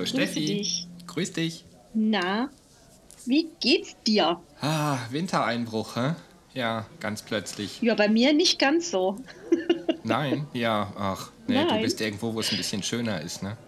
[0.00, 0.46] Hallo Steffi.
[0.46, 0.86] Dich.
[1.08, 1.66] Grüß dich.
[1.92, 2.48] Na,
[3.26, 4.40] wie geht's dir?
[4.62, 6.14] Ah, Wintereinbruch, hä?
[6.54, 7.82] Ja, ganz plötzlich.
[7.82, 9.16] Ja, bei mir nicht ganz so.
[10.02, 11.82] Nein, ja, ach, nee, du Nein.
[11.82, 13.58] bist irgendwo, wo es ein bisschen schöner ist, ne?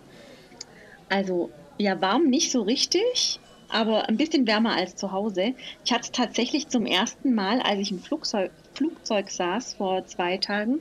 [1.10, 5.52] Also, ja, warm nicht so richtig, aber ein bisschen wärmer als zu Hause.
[5.84, 10.38] Ich hatte es tatsächlich zum ersten Mal, als ich im Flugzeug, Flugzeug saß vor zwei
[10.38, 10.80] Tagen,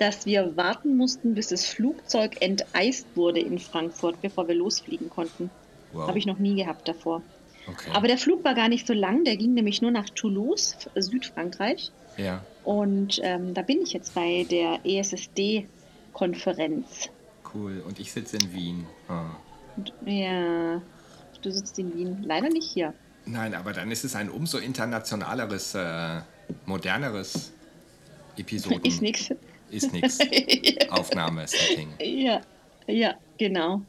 [0.00, 5.50] dass wir warten mussten, bis das Flugzeug enteist wurde in Frankfurt, bevor wir losfliegen konnten.
[5.92, 6.08] Wow.
[6.08, 7.20] Habe ich noch nie gehabt davor.
[7.66, 7.90] Okay.
[7.92, 11.90] Aber der Flug war gar nicht so lang, der ging nämlich nur nach Toulouse, Südfrankreich.
[12.16, 17.08] ja, Und ähm, da bin ich jetzt bei der ESSD-Konferenz.
[17.54, 17.82] cool.
[17.86, 18.86] Und ich sitze in Wien.
[19.08, 19.30] Ah.
[19.76, 20.80] Und, Ja,
[21.42, 22.22] du sitzt in Wien.
[22.22, 22.94] Leider nicht hier.
[23.26, 26.20] Nein, aber dann ist es ein umso internationaleres, äh,
[26.66, 27.52] moderneres
[28.36, 28.84] Episoden.
[28.84, 29.30] Ist nix.
[29.70, 30.18] Ist nix.
[30.90, 31.88] Aufnahmesetting.
[32.00, 32.40] Ja,
[32.86, 33.82] ja, genau.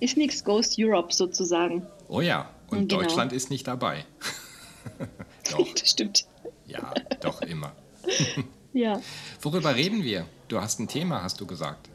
[0.00, 1.86] Ist nix Ghost Europe sozusagen.
[2.08, 3.02] Oh ja, und Genau.
[3.02, 4.04] Deutschland ist nicht dabei.
[5.50, 6.26] doch, Das stimmt.
[6.66, 7.72] ja, doch immer.
[8.74, 9.00] Ja.
[9.40, 10.26] Worüber reden wir?
[10.46, 11.88] Du hast ein Thema, hast du gesagt.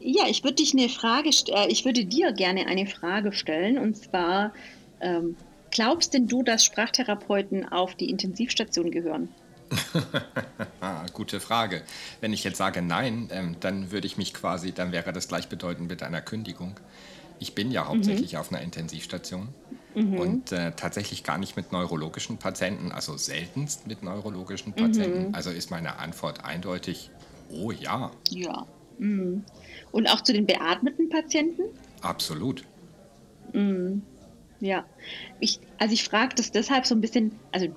[0.00, 3.96] Ja, ich würde dich eine Frage, äh, ich würde dir gerne eine Frage stellen und
[3.96, 4.52] zwar,
[5.00, 5.36] ähm,
[5.70, 9.28] glaubst denn du, dass Sprachtherapeuten auf die Intensivstation gehören?
[10.80, 11.82] Ah, gute Frage.
[12.20, 15.88] Wenn ich jetzt sage nein, ähm, dann würde ich mich quasi, dann wäre das gleichbedeutend
[15.88, 16.74] mit einer Kündigung.
[17.38, 19.48] Ich bin ja hauptsächlich auf einer Intensivstation
[19.94, 25.34] und äh, tatsächlich gar nicht mit neurologischen Patienten, also seltenst mit neurologischen Patienten.
[25.34, 27.10] Also ist meine Antwort eindeutig,
[27.50, 28.66] oh ja, Ja.
[28.98, 29.44] Mhm.
[29.90, 31.62] Und auch zu den beatmeten Patienten?
[32.00, 32.64] absolut.
[34.60, 34.86] Ja.
[35.40, 37.68] Ich, also ich frage das deshalb so ein bisschen, also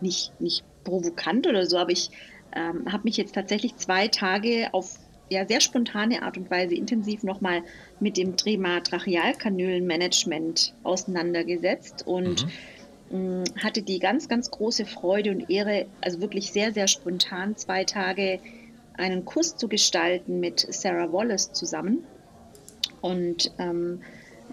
[0.00, 2.10] nicht, nicht provokant oder so, aber ich
[2.54, 4.98] ähm, habe mich jetzt tatsächlich zwei Tage auf
[5.30, 7.62] ja, sehr spontane Art und Weise intensiv nochmal
[8.00, 12.48] mit dem Thema Trachealkanülenmanagement auseinandergesetzt und
[13.10, 17.84] mh, hatte die ganz, ganz große Freude und Ehre, also wirklich sehr, sehr spontan zwei
[17.84, 18.40] Tage
[18.94, 22.04] einen Kurs zu gestalten mit Sarah Wallace zusammen.
[23.00, 24.02] Und ähm,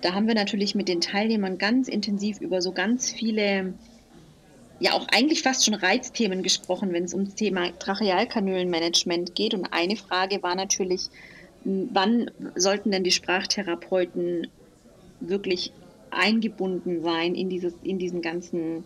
[0.01, 3.73] da haben wir natürlich mit den Teilnehmern ganz intensiv über so ganz viele,
[4.79, 9.53] ja auch eigentlich fast schon Reizthemen gesprochen, wenn es ums Thema Trachealkanülenmanagement geht.
[9.53, 11.09] Und eine Frage war natürlich,
[11.63, 14.47] wann sollten denn die Sprachtherapeuten
[15.19, 15.73] wirklich
[16.11, 18.85] eingebunden sein in, dieses, in diesen ganzen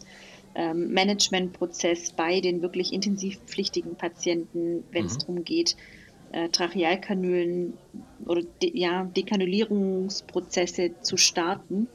[0.56, 5.20] ähm, Managementprozess bei den wirklich intensivpflichtigen Patienten, wenn es Mhm.
[5.20, 5.76] darum geht,
[6.32, 7.78] äh, Trachealkanülen
[8.26, 11.88] oder de, ja, Dekanulierungsprozesse zu starten.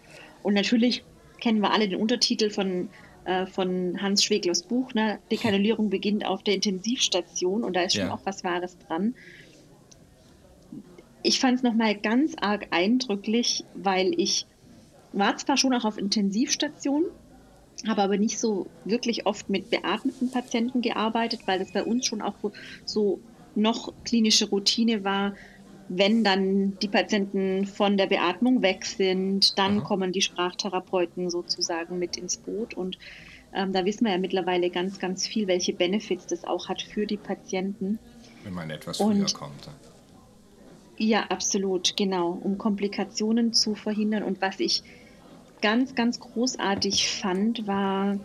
[0.43, 1.05] Und natürlich
[1.41, 2.91] kennen wir alle den Untertitel von,
[3.27, 5.21] äh, von Hans Schweglers Buch, ne?
[5.31, 8.15] Dekanulierung beginnt auf der Intensivstation und da ist schon Ja.
[8.15, 9.15] auch was Wahres dran.
[11.23, 14.47] Ich fand es nochmal ganz arg eindrücklich, weil ich
[15.13, 17.05] war zwar schon auch auf Intensivstation,
[17.87, 22.23] habe aber nicht so wirklich oft mit beatmeten Patienten gearbeitet, weil das bei uns schon
[22.23, 22.39] auch
[22.85, 23.21] so
[23.55, 25.35] noch klinische Routine war.
[25.89, 29.87] Wenn dann die Patienten von der Beatmung weg sind, dann Aha.
[29.87, 32.75] kommen die Sprachtherapeuten sozusagen mit ins Boot.
[32.75, 32.99] Und
[33.55, 37.07] ähm, da wissen wir ja mittlerweile ganz, ganz viel, welche Benefits das auch hat für
[37.07, 37.99] die Patienten.
[38.43, 39.69] Wenn man etwas Und- früher kommt.
[40.99, 44.23] Ja, absolut, genau, um Komplikationen zu verhindern.
[44.23, 44.83] Und was ich
[45.61, 48.19] ganz, ganz großartig fand, war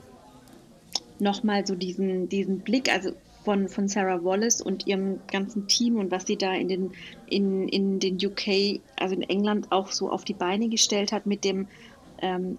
[1.19, 3.11] nochmal so diesen, diesen Blick, also
[3.43, 6.91] von, von Sarah Wallace und ihrem ganzen Team und was sie da in den,
[7.25, 11.43] in, in den UK, also in England auch so auf die Beine gestellt hat mit
[11.43, 11.67] dem
[12.19, 12.57] ähm,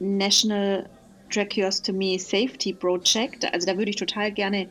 [0.00, 0.88] National
[1.30, 3.52] Tracheostomy Safety Project.
[3.52, 4.68] Also da würde ich total gerne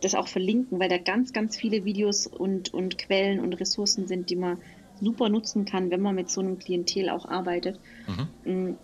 [0.00, 4.30] das auch verlinken, weil da ganz, ganz viele Videos und, und Quellen und Ressourcen sind,
[4.30, 4.58] die man
[5.00, 7.78] super nutzen kann, wenn man mit so einem Klientel auch arbeitet.
[8.06, 8.52] Mhm.
[8.52, 8.76] Mm,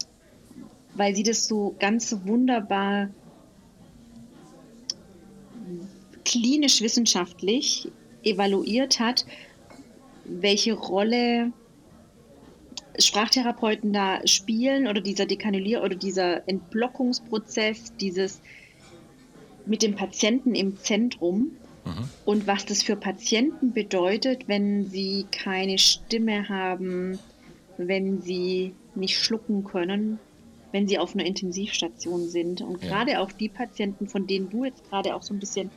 [0.95, 3.09] Weil sie das so ganz wunderbar
[6.25, 7.93] klinisch wissenschaftlich
[8.23, 9.27] evaluiert hat,
[10.25, 11.53] welche Rolle
[12.99, 18.41] Sprachtherapeuten da spielen oder dieser Dekanulier oder dieser Entblockungsprozess, dieses
[19.65, 21.53] mit dem Patienten im Zentrum
[21.85, 22.09] Mhm.
[22.25, 27.19] und was das für Patienten bedeutet, wenn sie keine Stimme haben,
[27.77, 30.21] wenn sie nicht schlucken können,
[30.71, 32.61] wenn sie auf einer Intensivstation sind.
[32.61, 32.89] Und Ja.
[32.89, 35.71] gerade auch die Patienten, von denen du jetzt gerade auch so ein bisschen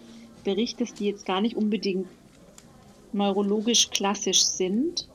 [0.45, 2.07] berichtest, die jetzt gar nicht unbedingt
[3.12, 5.09] neurologisch klassisch sind,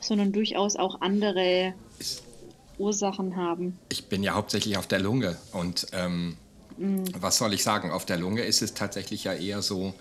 [0.00, 2.22] sondern durchaus auch andere Ist-
[2.78, 3.78] Ursachen haben.
[3.88, 6.36] Ich bin ja hauptsächlich auf der Lunge und ähm,
[7.18, 7.90] was soll ich sagen?
[7.92, 9.94] Auf der Lunge ist es tatsächlich ja eher so,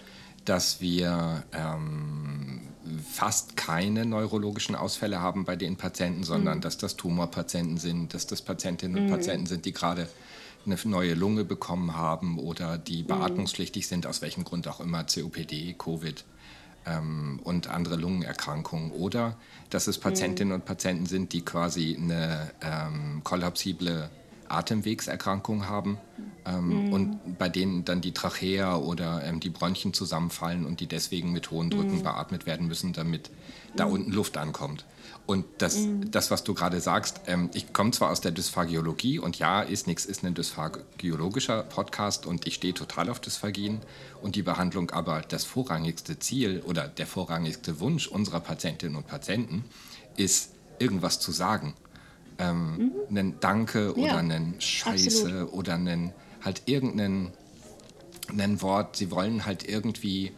[0.44, 2.62] dass wir ähm,
[3.08, 6.62] fast keine neurologischen Ausfälle haben bei den Patienten, sondern mhm.
[6.62, 9.12] dass das Tumorpatienten sind, dass das Patientinnen und mhm.
[9.12, 10.10] Patienten sind, die gerade
[10.66, 13.08] eine neue Lunge bekommen haben oder die mhm.
[13.08, 16.24] beatmungspflichtig sind, aus welchem Grund auch immer, COPD, Covid
[16.86, 18.92] ähm, und andere Lungenerkrankungen.
[18.92, 19.38] Oder
[19.70, 20.62] dass es Patientinnen mhm.
[20.62, 24.10] und Patienten sind, die quasi eine ähm, kollapsible
[24.50, 25.98] Atemwegserkrankung haben
[26.46, 26.94] ähm, mhm.
[26.94, 31.52] und bei denen dann die Trachea oder ähm, die Bronchien zusammenfallen und die deswegen mit
[31.52, 32.04] hohen Drücken mhm.
[32.04, 33.30] beatmet werden müssen, damit
[33.76, 33.94] da mhm.
[33.94, 34.86] unten Luft ankommt.
[35.26, 36.12] Und das, mhm.
[36.12, 39.88] das was du gerade sagst, ähm, ich komme zwar aus der Dysphagiologie und ja, ist
[39.88, 43.80] nichts, ist ein dysphagiologischer Podcast und ich stehe total auf Dysphagien
[44.22, 49.64] und die Behandlung, aber das vorrangigste Ziel oder der vorrangigste Wunsch unserer Patientinnen und Patienten
[50.18, 51.74] ist, irgendwas zu sagen.
[52.38, 52.92] Ähm, mhm.
[53.10, 55.54] Einen Danke oder ja, einen Scheiße absolut.
[55.54, 56.14] oder einen
[56.44, 57.32] halt irgendeinen
[58.30, 58.96] ein Wort.
[58.96, 60.32] Sie wollen halt irgendwie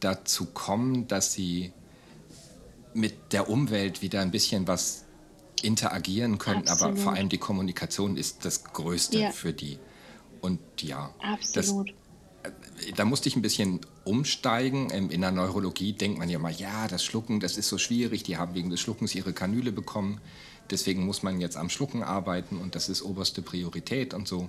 [0.00, 1.72] dazu kommen, dass sie
[2.94, 5.04] mit der Umwelt wieder ein bisschen was
[5.62, 6.94] interagieren können, Absolut.
[6.94, 9.30] aber vor allem die Kommunikation ist das Größte ja.
[9.30, 9.78] für die.
[10.40, 11.92] Und ja, Absolut.
[12.42, 12.52] Das,
[12.86, 14.90] äh, da musste ich ein bisschen umsteigen.
[14.90, 18.22] In der Neurologie denkt man ja mal, ja, das Schlucken, das ist so schwierig.
[18.22, 20.20] Die haben wegen des Schluckens ihre Kanüle bekommen.
[20.70, 24.48] Deswegen muss man jetzt am Schlucken arbeiten und das ist oberste Priorität und so.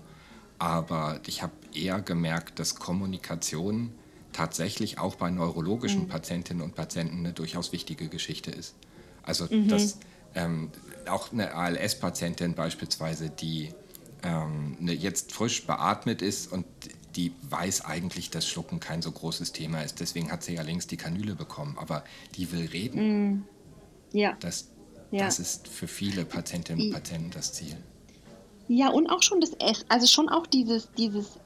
[0.62, 3.96] Aber ich habe eher gemerkt, dass Kommunikation
[4.32, 6.08] tatsächlich auch bei neurologischen mhm.
[6.08, 8.76] Patientinnen und Patienten eine durchaus wichtige Geschichte ist.
[9.24, 9.70] Also mhm.
[9.70, 9.98] dass
[10.36, 10.70] ähm,
[11.10, 13.74] auch eine ALS-Patientin beispielsweise, die
[14.22, 16.68] ähm, eine jetzt frisch beatmet ist und
[17.16, 20.00] die weiß eigentlich, dass Schlucken kein so großes Thema ist.
[20.00, 21.76] Deswegen hat sie ja längst die Kanüle bekommen.
[21.80, 22.04] Aber
[22.36, 23.32] die will reden.
[23.32, 23.44] Mhm.
[24.12, 24.38] Ja.
[24.40, 24.68] Das,
[25.10, 25.26] ja.
[25.26, 27.78] das ist für viele Patientinnen und Patienten das Ziel.
[28.74, 31.38] Ja, und auch schon das Essen, also schon auch dieses, dieses,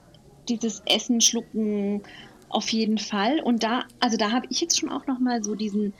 [0.47, 2.03] dieses Essen, Schlucken,
[2.49, 3.39] auf jeden Fall.
[3.39, 5.95] Und da, also da habe ich jetzt schon auch nochmal so diesen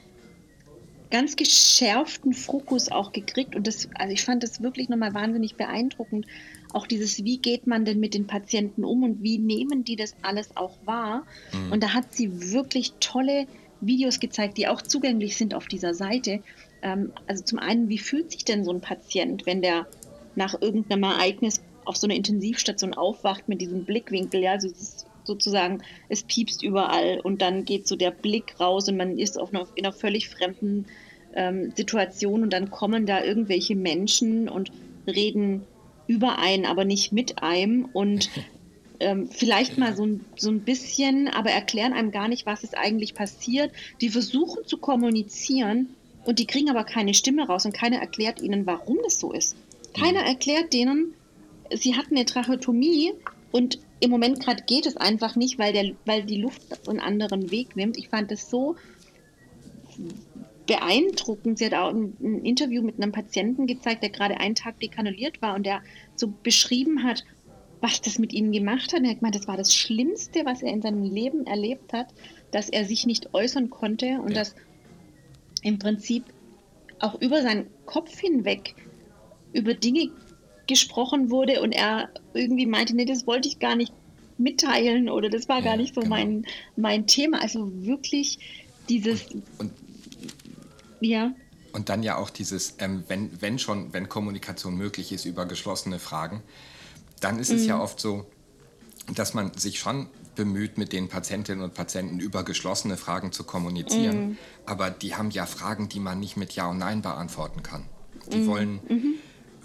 [1.10, 3.56] ganz geschärften Fokus auch gekriegt.
[3.56, 6.28] Und das, also ich fand das wirklich nochmal wahnsinnig beeindruckend.
[6.74, 10.14] Auch dieses, wie geht man denn mit den Patienten um und wie nehmen die das
[10.22, 11.26] alles auch wahr?
[11.54, 11.72] Mhm.
[11.72, 13.48] Und da hat sie wirklich tolle
[13.82, 16.44] Videos gezeigt, die auch zugänglich sind auf dieser Seite.
[16.84, 19.88] Ähm, also zum einen, wie fühlt sich denn so ein Patient, wenn der
[20.38, 24.42] nach irgendeinem Ereignis auf so einer Intensivstation aufwacht mit diesem Blickwinkel?
[24.42, 28.98] Ja, also ist sozusagen, es piepst überall und dann geht so der Blick raus und
[28.98, 30.86] man ist auf einer, in einer völlig fremden
[31.34, 34.72] ähm, Situation und dann kommen da irgendwelche Menschen und
[35.08, 35.64] reden
[36.08, 38.30] über einen, aber nicht mit einem und
[39.00, 42.78] ähm, vielleicht mal so ein, so ein bisschen, aber erklären einem gar nicht, was ist
[42.78, 43.72] eigentlich passiert.
[44.02, 45.90] Die versuchen zu kommunizieren
[46.24, 49.56] und die kriegen aber keine Stimme raus und keiner erklärt ihnen, warum das so ist.
[49.98, 50.28] Keiner mhm.
[50.28, 51.14] erklärt denen,
[51.74, 53.14] sie hatten eine Tracheotomie
[53.52, 57.50] und im Moment gerade geht es einfach nicht, weil, der, weil die Luft einen anderen
[57.52, 57.98] Weg nimmt.
[57.98, 58.76] Ich fand es so
[60.68, 61.58] beeindruckend.
[61.58, 65.42] Sie hat auch ein, ein, Interview mit einem Patienten gezeigt, der gerade einen Tag dekanuliert
[65.42, 65.82] war und der
[66.16, 67.24] so beschrieben hat,
[67.82, 69.04] was das mit ihm gemacht hat.
[69.04, 72.08] er hat gemeint, das war das Schlimmste, was er in seinem Leben erlebt hat,
[72.52, 74.40] dass er sich nicht äußern konnte und ja.
[74.40, 74.56] dass
[75.62, 76.24] im Prinzip
[77.00, 78.76] auch über seinen Kopf hinweg
[79.56, 80.12] über Dinge
[80.68, 83.94] gesprochen wurde und er irgendwie meinte, nee, das wollte ich gar nicht
[84.38, 86.16] mitteilen oder das war ja, gar nicht so genau.
[86.16, 86.46] mein,
[86.76, 87.42] mein Thema.
[87.42, 88.40] Also wirklich
[88.90, 89.28] dieses.
[89.28, 89.72] Und, und,
[91.00, 91.34] ja.
[91.72, 96.00] Und dann ja auch dieses, ähm, wenn, wenn schon, wenn Kommunikation möglich ist über geschlossene
[96.00, 96.42] Fragen,
[97.22, 97.58] dann ist mhm.
[97.58, 98.26] es ja oft so,
[99.14, 104.30] dass man sich schon bemüht, mit den Patientinnen und Patienten über geschlossene Fragen zu kommunizieren.
[104.30, 104.38] Mhm.
[104.66, 107.86] Aber die haben ja Fragen, die man nicht mit Ja und Nein beantworten kann.
[108.32, 108.48] Die mhm.
[108.48, 109.16] wollen mhm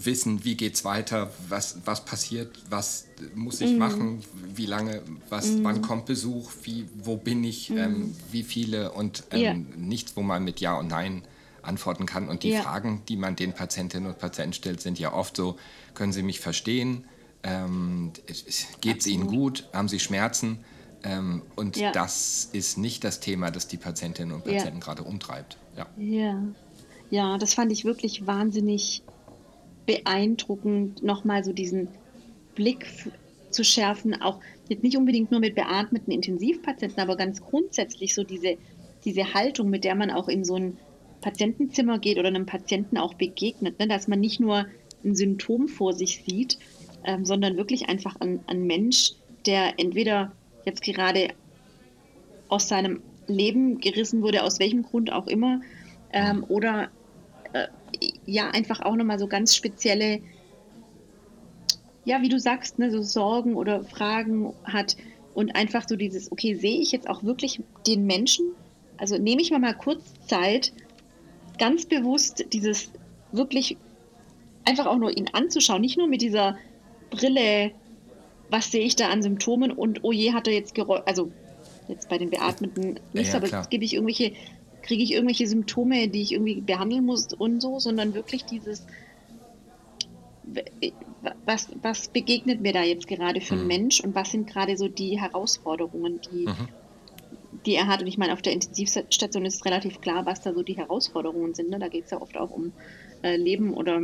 [0.05, 3.79] wissen, wie geht es weiter, was, was passiert, was muss ich mhm.
[3.79, 5.65] machen, wie lange, was, mhm.
[5.65, 7.79] wann kommt Besuch, wie, wo bin ich, mhm.
[7.79, 9.55] ähm, wie viele und ähm, ja.
[9.77, 11.23] nichts, wo man mit Ja und Nein
[11.63, 12.29] antworten kann.
[12.29, 12.63] Und die ja.
[12.63, 15.57] Fragen, die man den Patientinnen und Patienten stellt, sind ja oft so,
[15.95, 17.05] können Sie mich verstehen?
[17.43, 18.13] Ähm,
[18.81, 19.69] Geht es Ihnen gut?
[19.73, 20.65] Haben Sie Schmerzen?
[21.03, 21.93] Ähm, und ja.
[21.93, 25.57] das ist nicht das Thema, das die Patientinnen und Patienten gerade umtreibt.
[25.77, 25.87] Ja.
[25.97, 26.43] ja.
[27.11, 29.03] Ja, das fand ich wirklich wahnsinnig
[29.91, 31.89] beeindruckend, nochmal so diesen
[32.55, 32.87] Blick
[33.51, 38.57] zu schärfen, auch jetzt nicht unbedingt nur mit beatmeten Intensivpatienten, aber ganz grundsätzlich so diese,
[39.05, 40.77] diese Haltung, mit der man auch in so ein
[41.21, 43.89] Patientenzimmer geht oder einem Patienten auch begegnet, ne?
[43.89, 44.67] dass man nicht nur
[45.05, 46.59] ein Symptom vor sich sieht,
[47.05, 49.15] ähm, sondern wirklich einfach ein, ein Mensch,
[49.47, 50.33] der entweder
[50.65, 51.31] jetzt gerade
[52.49, 55.61] aus seinem Leben gerissen wurde, aus welchem Grund auch immer,
[56.13, 56.91] ähm, oder
[57.53, 57.67] äh,
[58.27, 60.21] ja einfach auch nochmal so ganz spezielle,
[62.05, 64.97] ja, wie du sagst, ne, so Sorgen oder Fragen hat
[65.35, 68.47] und einfach so dieses, okay, sehe ich jetzt auch wirklich den Menschen?
[68.97, 70.73] Also nehme ich mir mal kurz Zeit,
[71.59, 72.91] ganz bewusst dieses
[73.33, 73.77] wirklich
[74.65, 76.57] einfach auch nur ihn anzuschauen, nicht nur mit dieser
[77.11, 77.73] Brille,
[78.51, 81.31] was sehe ich da an Symptomen und oh je, hat er jetzt Geräusch, also
[81.89, 84.33] jetzt bei den Beatmeten nicht, ja, ja, aber jetzt gebe ich irgendwelche,
[84.83, 88.87] kriege ich irgendwelche Symptome, die ich irgendwie behandeln muss und so, sondern wirklich dieses,
[91.45, 93.67] was, was begegnet mir da jetzt gerade für ein mhm.
[93.67, 96.69] Mensch und was sind gerade so die Herausforderungen, die, mhm.
[97.67, 98.01] die er hat.
[98.01, 101.71] Und ich meine, auf der Intensivstation ist relativ klar, was da so die Herausforderungen sind.
[101.71, 101.79] Ne?
[101.79, 102.73] Da geht es ja oft auch um
[103.23, 104.01] äh, Leben oder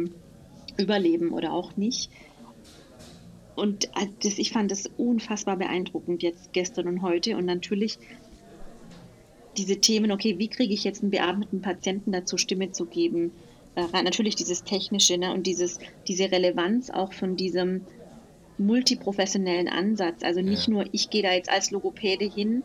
[0.76, 2.10] Überleben oder auch nicht.
[3.54, 7.36] Und äh, das, ich fand das unfassbar beeindruckend jetzt gestern und heute.
[7.36, 7.98] Und natürlich
[9.58, 13.32] diese Themen, okay, wie kriege ich jetzt einen beatmeten Patienten dazu, Stimme zu geben?
[13.74, 15.32] Äh, natürlich dieses Technische ne?
[15.32, 17.82] und dieses, diese Relevanz auch von diesem
[18.58, 20.22] multiprofessionellen Ansatz.
[20.22, 20.74] Also nicht ja.
[20.74, 22.62] nur, ich gehe da jetzt als Logopäde hin,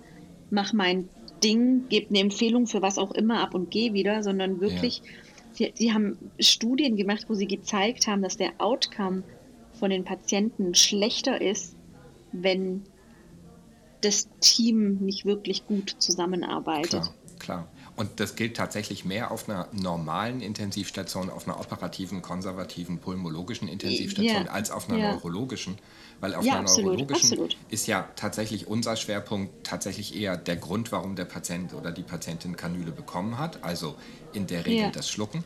[0.49, 1.09] mache mein
[1.43, 5.03] Ding, gebe eine Empfehlung für was auch immer ab und gehe wieder, sondern wirklich, ja.
[5.51, 9.23] sie, sie haben Studien gemacht, wo sie gezeigt haben, dass der Outcome
[9.73, 11.75] von den Patienten schlechter ist,
[12.31, 12.83] wenn
[14.01, 16.89] das Team nicht wirklich gut zusammenarbeitet.
[16.89, 17.67] Klar, klar.
[17.95, 24.45] Und das gilt tatsächlich mehr auf einer normalen Intensivstation, auf einer operativen, konservativen, pulmologischen Intensivstation
[24.45, 25.11] ja, als auf einer ja.
[25.11, 25.77] neurologischen.
[26.19, 27.57] Weil auf ja, einer absolut, neurologischen absolut.
[27.69, 32.55] ist ja tatsächlich unser Schwerpunkt tatsächlich eher der Grund, warum der Patient oder die Patientin
[32.55, 33.63] Kanüle bekommen hat.
[33.63, 33.95] Also
[34.33, 35.43] in der Regel das Schlucken.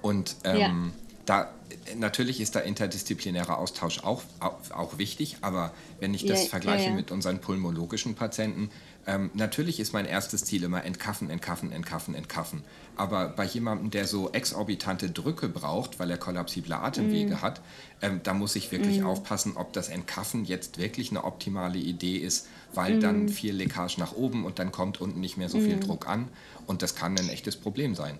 [0.00, 0.92] Und ähm,
[1.24, 1.52] da
[1.96, 6.90] natürlich ist da interdisziplinärer Austausch auch, auch, auch wichtig, aber wenn ich das ja, vergleiche
[6.90, 8.70] ja, mit unseren pulmologischen Patienten,
[9.06, 12.62] ähm, natürlich ist mein erstes Ziel immer entkaffen, entkaffen, entkaffen, entkaffen.
[12.96, 17.42] Aber bei jemandem, der so exorbitante Drücke braucht, weil er kollapsible Atemwege mm.
[17.42, 17.60] hat,
[18.00, 19.06] ähm, da muss ich wirklich mm.
[19.06, 23.00] aufpassen, ob das Entkaffen jetzt wirklich eine optimale Idee ist, weil mm.
[23.00, 25.80] dann viel Leckage nach oben und dann kommt unten nicht mehr so viel mm.
[25.80, 26.28] Druck an.
[26.66, 28.18] Und das kann ein echtes Problem sein.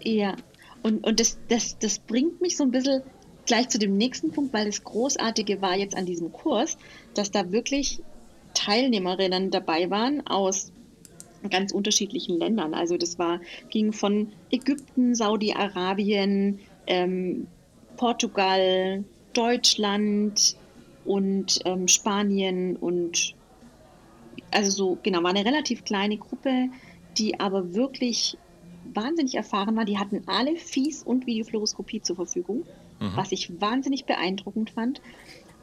[0.00, 0.34] Ja,
[0.82, 3.02] und, und das, das, das bringt mich so ein bisschen
[3.46, 6.76] gleich zu dem nächsten Punkt, weil das Großartige war jetzt an diesem Kurs,
[7.14, 8.00] dass da wirklich
[8.54, 10.72] Teilnehmerinnen dabei waren aus
[11.50, 12.74] ganz unterschiedlichen Ländern.
[12.74, 17.46] Also das war, ging von Ägypten, Saudi-Arabien, ähm,
[17.96, 20.56] Portugal, Deutschland
[21.04, 23.34] und ähm, Spanien und
[24.50, 26.68] also so, genau, war eine relativ kleine Gruppe,
[27.16, 28.36] die aber wirklich
[28.94, 29.84] wahnsinnig erfahren war.
[29.84, 32.64] Die hatten alle Fies- und Videofluoroskopie zur Verfügung,
[33.00, 33.12] mhm.
[33.14, 35.00] was ich wahnsinnig beeindruckend fand.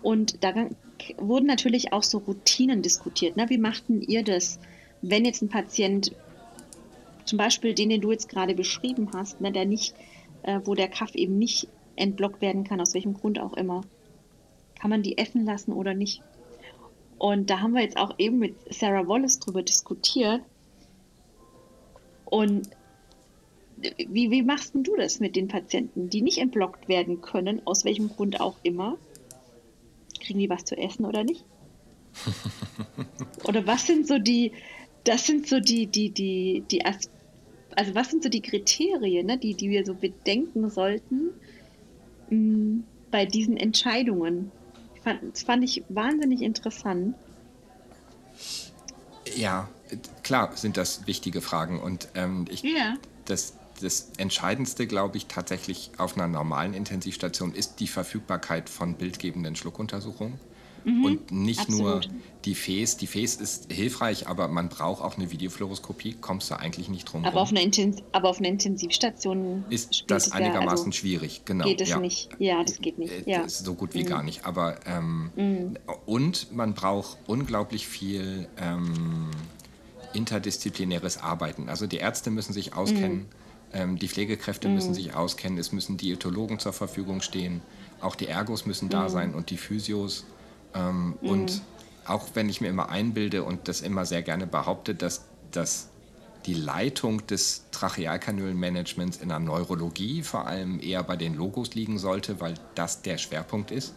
[0.02, 0.54] Und da
[1.18, 3.38] wurden natürlich auch so Routinen diskutiert.
[3.38, 3.50] Ne?
[3.50, 4.60] Wie machten ihr das,
[5.02, 6.16] wenn jetzt ein Patient,
[7.26, 9.94] zum Beispiel den, den du jetzt gerade beschrieben hast, ne, der nicht,
[10.44, 13.82] äh, wo der Kaff eben nicht entblockt werden kann, aus welchem Grund auch immer,
[14.80, 16.24] kann man die essen lassen oder nicht?
[17.18, 20.42] Und da haben wir jetzt auch eben mit Sarah Wallace drüber diskutiert.
[22.24, 22.70] Und
[23.98, 28.10] wie, wie machst du das mit den Patienten, die nicht entblockt werden können, aus welchem
[28.10, 28.98] Grund auch immer?
[30.20, 31.44] Kriegen die was zu essen oder nicht?
[33.46, 34.52] oder was sind so die,
[35.04, 39.54] das sind so die, die, die, die, also was sind so die Kriterien, ne, die,
[39.54, 41.30] die wir so bedenken sollten
[42.30, 44.52] mh, mm, bei diesen Entscheidungen?
[45.04, 47.16] Fand, das fand ich wahnsinnig interessant.
[49.36, 49.70] Ja,
[50.24, 52.96] klar sind das wichtige Fragen und ähm, ich, ja.
[53.26, 59.56] das, das Entscheidendste, glaube ich, tatsächlich auf einer normalen Intensivstation ist die Verfügbarkeit von bildgebenden
[59.56, 60.40] Schluckuntersuchungen.
[60.84, 61.82] Mhm, und nicht absolut.
[61.82, 62.02] nur
[62.46, 62.98] die FES.
[62.98, 66.16] Die FES ist hilfreich, aber man braucht auch eine Videofluoroskopie.
[66.20, 67.60] Kommst du eigentlich nicht drum aber Auf eine
[68.12, 71.42] aber auf einer Intensivstation ist das einigermaßen also schwierig.
[71.46, 71.66] Genau.
[71.66, 72.00] Geht es ja.
[72.00, 72.30] nicht.
[72.40, 73.28] Ja, das geht nicht.
[73.28, 73.48] Äh, ja.
[73.48, 74.08] So gut wie mhm.
[74.08, 74.46] gar nicht.
[74.46, 75.78] Aber ähm, mhm.
[76.06, 79.30] und man braucht unglaublich viel ähm,
[80.14, 81.70] interdisziplinäres Arbeiten.
[81.70, 83.39] Also die Ärzte müssen sich auskennen mhm.
[83.74, 84.76] Die Pflegekräfte mhm.
[84.76, 87.62] müssen sich auskennen, es müssen Diätologen zur Verfügung stehen,
[88.02, 88.92] auch die Ergos müssen mhm.
[88.92, 90.26] da sein und die Physios.
[90.74, 91.30] Ähm, mhm.
[91.30, 91.62] Und
[92.06, 95.90] auch wenn ich mir immer einbilde und das immer sehr gerne behaupte, dass, dass
[96.46, 102.40] die Leitung des Trachealkanülenmanagements in der Neurologie vor allem eher bei den Logos liegen sollte,
[102.40, 103.94] weil das der Schwerpunkt ist,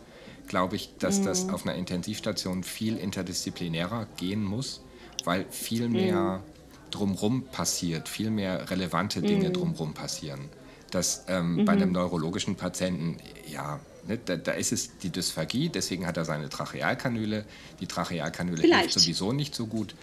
[0.49, 1.55] glaube ich, dass das mhm.
[1.55, 4.83] auf einer Intensivstation viel interdisziplinärer gehen muss,
[5.25, 6.51] weil viel mehr mhm
[6.92, 9.52] drumherum passiert, viel mehr relevante Dinge mhm.
[9.52, 10.49] drumherum passieren.
[10.90, 11.64] Dass ähm, mhm.
[11.64, 13.16] bei einem neurologischen Patienten,
[13.50, 17.44] ja, ne, da, da, ist es die Dysphagie, deswegen hat er seine Trachealkanüle.
[17.80, 18.80] Die Trachealkanüle Vielleicht.
[18.82, 19.94] hilft sowieso nicht so gut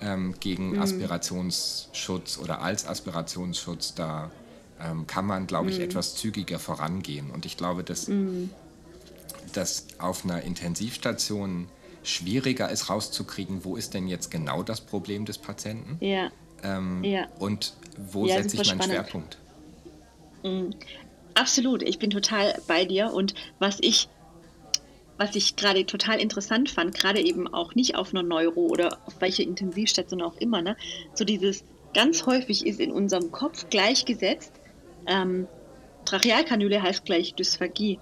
[0.00, 0.82] ähm, gegen mhm.
[0.82, 3.94] Aspirationsschutz oder als Aspirationsschutz.
[3.94, 4.30] Da
[4.80, 5.84] ähm, kann man, glaube ich, mhm.
[5.84, 7.30] etwas zügiger vorangehen.
[7.30, 8.50] Und ich glaube, dass, mhm.
[9.52, 11.68] dass auf einer Intensivstation
[12.06, 15.98] schwieriger ist rauszukriegen, wo ist denn jetzt genau das Problem des Patienten.
[16.00, 16.30] Ja.
[16.62, 17.26] Ähm, ja.
[17.38, 17.74] Und
[18.12, 18.94] wo ja, setze ich meinen spannend.
[18.94, 19.38] Schwerpunkt?
[20.42, 20.70] Mhm.
[21.34, 23.12] Absolut, ich bin total bei dir.
[23.12, 24.08] Und was ich,
[25.18, 29.20] was ich gerade total interessant fand, gerade eben auch nicht auf einer Neuro oder auf
[29.20, 30.76] welcher Intensivstation auch immer, ne,
[31.14, 34.52] so dieses ganz häufig ist in unserem Kopf gleichgesetzt,
[35.06, 35.46] ähm,
[36.04, 37.98] Trachealkanüle heißt gleich Dysphagie.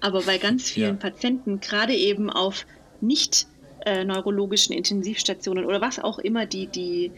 [0.00, 1.10] Aber bei ganz vielen ja.
[1.10, 2.66] Patienten, gerade eben auf
[3.06, 3.46] nicht
[3.84, 7.12] äh, neurologischen Intensivstationen oder was auch immer die, die,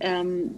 [0.00, 0.56] ähm,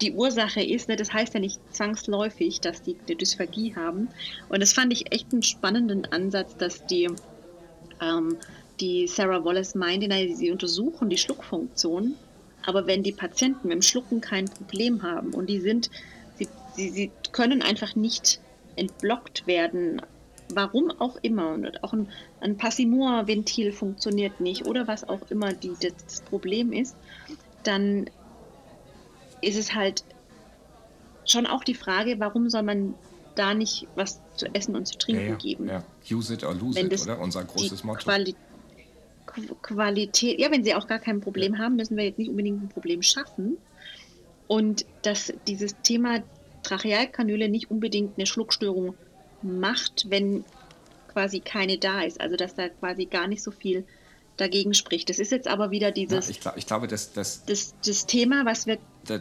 [0.00, 4.08] die Ursache ist, ne, das heißt ja nicht zwangsläufig, dass die eine Dysphagie haben.
[4.48, 7.08] Und das fand ich echt einen spannenden Ansatz, dass die,
[8.00, 8.36] ähm,
[8.80, 12.14] die Sarah Wallace meinte, sie untersuchen die Schluckfunktion,
[12.66, 15.90] aber wenn die Patienten mit dem Schlucken kein Problem haben und die sind,
[16.36, 18.40] sie, sie, sie können einfach nicht
[18.74, 20.02] entblockt werden,
[20.54, 22.08] warum auch immer, und auch ein,
[22.40, 26.96] ein Passimur-Ventil funktioniert nicht oder was auch immer die, das Problem ist,
[27.62, 28.08] dann
[29.42, 30.04] ist es halt
[31.24, 32.94] schon auch die Frage, warum soll man
[33.34, 35.68] da nicht was zu essen und zu trinken ja, ja, geben?
[35.68, 35.84] Ja.
[36.10, 37.20] Use it or lose it, oder?
[37.20, 38.04] Unser großes Motto.
[38.04, 38.34] Quali
[39.60, 41.60] Qualität, ja, wenn sie auch gar kein Problem ja.
[41.60, 43.58] haben, müssen wir jetzt nicht unbedingt ein Problem schaffen.
[44.46, 46.22] Und dass dieses Thema
[46.62, 48.94] Trachealkanüle nicht unbedingt eine Schluckstörung
[49.46, 50.44] macht, wenn
[51.12, 52.20] quasi keine da ist.
[52.20, 53.84] Also dass da quasi gar nicht so viel
[54.36, 55.08] dagegen spricht.
[55.08, 56.26] Das ist jetzt aber wieder dieses.
[56.26, 58.78] Ja, ich, glaub, ich, glaube, dass, dass das, das Thema, was wir.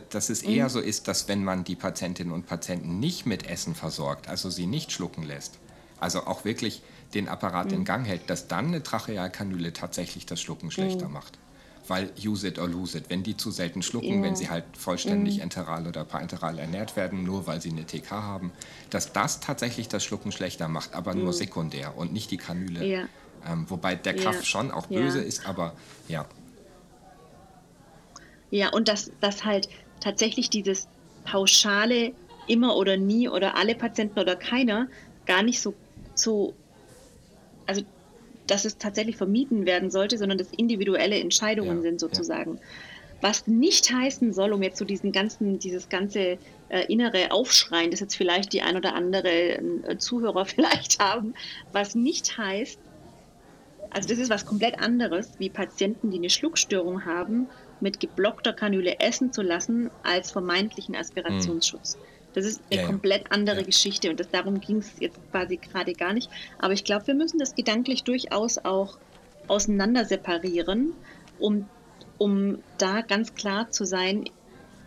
[0.09, 0.69] Dass es eher mhm.
[0.69, 4.65] so ist, dass wenn man die Patientinnen und Patienten nicht mit Essen versorgt, also sie
[4.65, 5.59] nicht schlucken lässt,
[5.99, 6.81] also auch wirklich
[7.13, 7.73] den Apparat mhm.
[7.73, 11.13] in Gang hält, dass dann eine Trachealkanüle tatsächlich das Schlucken schlechter mhm.
[11.13, 11.37] macht
[11.87, 13.05] weil use it or lose it.
[13.09, 14.21] Wenn die zu selten schlucken, ja.
[14.23, 15.43] wenn sie halt vollständig mhm.
[15.43, 18.51] enteral oder parenteral ernährt werden, nur weil sie eine TK haben,
[18.89, 21.23] dass das tatsächlich das Schlucken schlechter macht, aber mhm.
[21.23, 22.85] nur sekundär und nicht die Kanüle.
[22.85, 23.07] Ja.
[23.47, 24.43] Ähm, wobei der Kaff ja.
[24.43, 25.73] schon auch böse ist, aber
[26.07, 26.25] ja.
[28.51, 29.69] Ja, und dass das halt
[29.99, 30.87] tatsächlich dieses
[31.25, 32.13] pauschale
[32.47, 34.87] immer oder nie oder alle Patienten oder keiner
[35.25, 35.73] gar nicht so,
[36.13, 36.53] so
[37.65, 37.81] also
[38.47, 42.55] dass es tatsächlich vermieden werden sollte, sondern dass individuelle Entscheidungen ja, sind sozusagen.
[42.55, 42.61] Ja.
[43.21, 46.37] Was nicht heißen soll, um jetzt so diesen ganzen, dieses ganze
[46.69, 51.33] äh, innere Aufschreien, das jetzt vielleicht die ein oder andere äh, Zuhörer vielleicht haben,
[51.71, 52.79] was nicht heißt,
[53.89, 57.47] also das ist was komplett anderes, wie Patienten, die eine Schluckstörung haben,
[57.79, 61.95] mit geblockter Kanüle essen zu lassen, als vermeintlichen Aspirationsschutz.
[61.95, 62.14] Mhm.
[62.35, 63.63] Das ist eine ja, komplett andere ja.
[63.63, 66.29] Geschichte und das, darum ging es jetzt quasi gerade gar nicht.
[66.59, 68.97] Aber ich glaube, wir müssen das gedanklich durchaus auch
[69.47, 70.93] auseinander separieren,
[71.39, 71.67] um,
[72.17, 74.25] um da ganz klar zu sein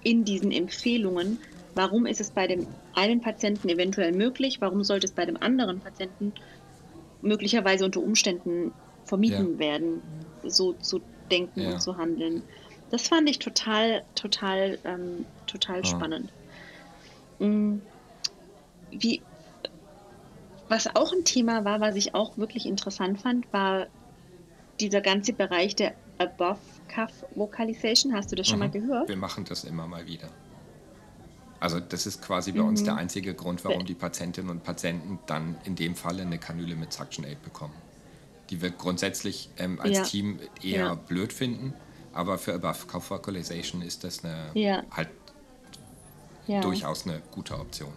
[0.02, 1.38] in diesen Empfehlungen,
[1.74, 5.80] warum ist es bei dem einen Patienten eventuell möglich, warum sollte es bei dem anderen
[5.80, 6.32] Patienten
[7.22, 8.72] möglicherweise unter Umständen
[9.04, 9.58] vermieden ja.
[9.58, 10.02] werden,
[10.44, 12.42] so zu denken und zu handeln.
[12.90, 15.84] Das fand ich total, total, ähm, total ah.
[15.84, 16.30] spannend.
[17.38, 17.78] Mm,
[18.90, 19.22] wie,
[20.68, 23.86] was auch ein Thema war, was ich auch wirklich interessant fand, war
[24.80, 26.58] dieser ganze Bereich der Above
[26.92, 28.14] Cuff Vocalization.
[28.14, 28.64] Hast du das schon mhm.
[28.64, 29.08] mal gehört?
[29.08, 30.28] Wir machen das immer mal wieder.
[31.60, 32.68] Also das ist quasi bei mhm.
[32.68, 36.76] uns der einzige Grund, warum die Patientinnen und Patienten dann in dem Falle eine Kanüle
[36.76, 37.74] mit Suction Aid bekommen.
[38.50, 40.02] Die wir grundsätzlich ähm, als ja.
[40.04, 40.94] Team eher ja.
[40.94, 41.74] blöd finden,
[42.12, 44.84] aber für Above Cuff Vocalization ist das eine ja.
[44.90, 45.08] halt
[46.48, 46.60] ja.
[46.60, 47.92] durchaus eine gute Option.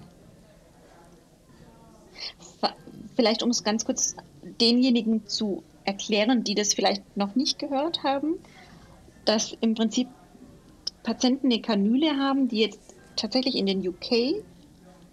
[3.16, 4.16] Vielleicht, um es ganz kurz
[4.60, 8.36] denjenigen zu erklären, die das vielleicht noch nicht gehört haben,
[9.26, 10.08] dass im Prinzip
[11.04, 14.44] Patienten eine Kanüle haben, die jetzt tatsächlich in den UK,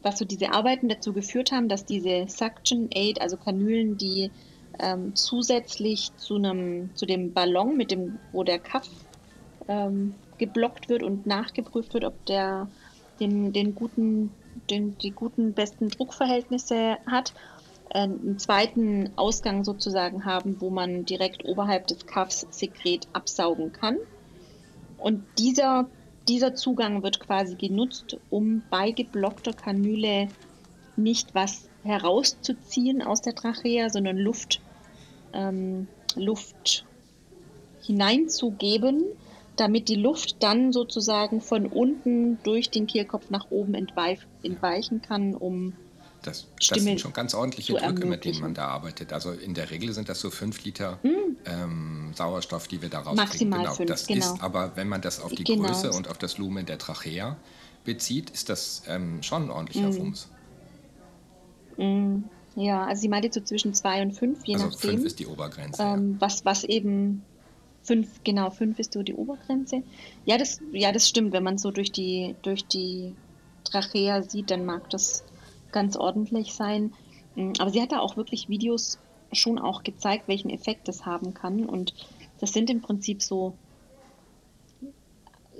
[0.03, 4.31] was so diese Arbeiten dazu geführt haben, dass diese Suction Aid, also Kanülen, die
[4.79, 8.89] ähm, zusätzlich zu einem, zu dem Ballon, mit dem, wo der Kaff
[9.67, 12.69] ähm, geblockt wird und nachgeprüft wird, ob der
[13.21, 14.31] den, den guten,
[14.71, 17.35] den, die guten, besten Druckverhältnisse hat,
[17.91, 23.97] äh, einen zweiten Ausgang sozusagen haben, wo man direkt oberhalb des Kaffs Sekret absaugen kann.
[24.99, 25.89] Und dieser,
[26.29, 30.29] dieser Zugang wird quasi genutzt, um bei geblockter Kanüle
[30.97, 34.61] nicht was herauszuziehen aus der Trachea, sondern Luft,
[35.33, 36.85] ähm, Luft
[37.83, 39.05] hineinzugeben
[39.61, 45.35] damit die Luft dann sozusagen von unten durch den Kehlkopf nach oben entweich, entweichen kann,
[45.35, 45.75] um
[46.23, 49.13] das, das sind schon ganz ordentliche Drücke, mit denen man da arbeitet.
[49.13, 51.09] Also in der Regel sind das so fünf Liter mm.
[51.47, 53.25] ähm, Sauerstoff, die wir da rauskriegen.
[53.25, 54.35] Maximal genau, fünf, das genau.
[54.35, 55.69] ist aber, wenn man das auf die genau.
[55.69, 57.37] Größe und auf das Lumen der Trachea
[57.85, 59.93] bezieht, ist das ähm, schon ein ordentlicher mm.
[59.93, 60.29] Fums.
[61.77, 62.17] Mm.
[62.57, 64.91] Ja, also sie meinte so zwischen zwei und fünf, je also nachdem.
[64.91, 65.81] Fünf ist die Obergrenze.
[65.81, 66.21] Ähm, ja.
[66.21, 67.23] was, was eben
[67.83, 69.83] Fünf, genau, fünf ist so die Obergrenze.
[70.25, 71.33] Ja, das, ja, das stimmt.
[71.33, 73.15] Wenn man so durch die, durch die
[73.65, 75.25] Trachea sieht, dann mag das
[75.73, 76.93] ganz ordentlich sein.
[77.35, 78.99] Mm, aber sie hat da auch wirklich Videos
[79.33, 81.67] schon auch gezeigt, welchen Effekt das haben kann.
[81.67, 81.95] Und
[82.41, 83.55] das sind im Prinzip so,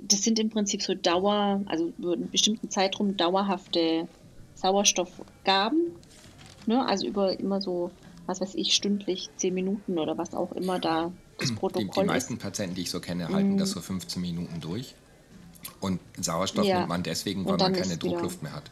[0.01, 4.07] das sind im Prinzip so Dauer, also über einen bestimmten Zeitraum dauerhafte
[4.55, 5.95] Sauerstoffgaben.
[6.65, 6.85] Ne?
[6.85, 7.91] Also über immer so,
[8.25, 12.05] was weiß ich, stündlich zehn Minuten oder was auch immer da das Protokoll die, die
[12.05, 12.41] meisten ist.
[12.41, 13.57] Patienten, die ich so kenne, halten mm.
[13.57, 14.95] das so 15 Minuten durch.
[15.79, 16.77] Und Sauerstoff ja.
[16.77, 18.71] nimmt man deswegen, weil man keine Druckluft mehr hat.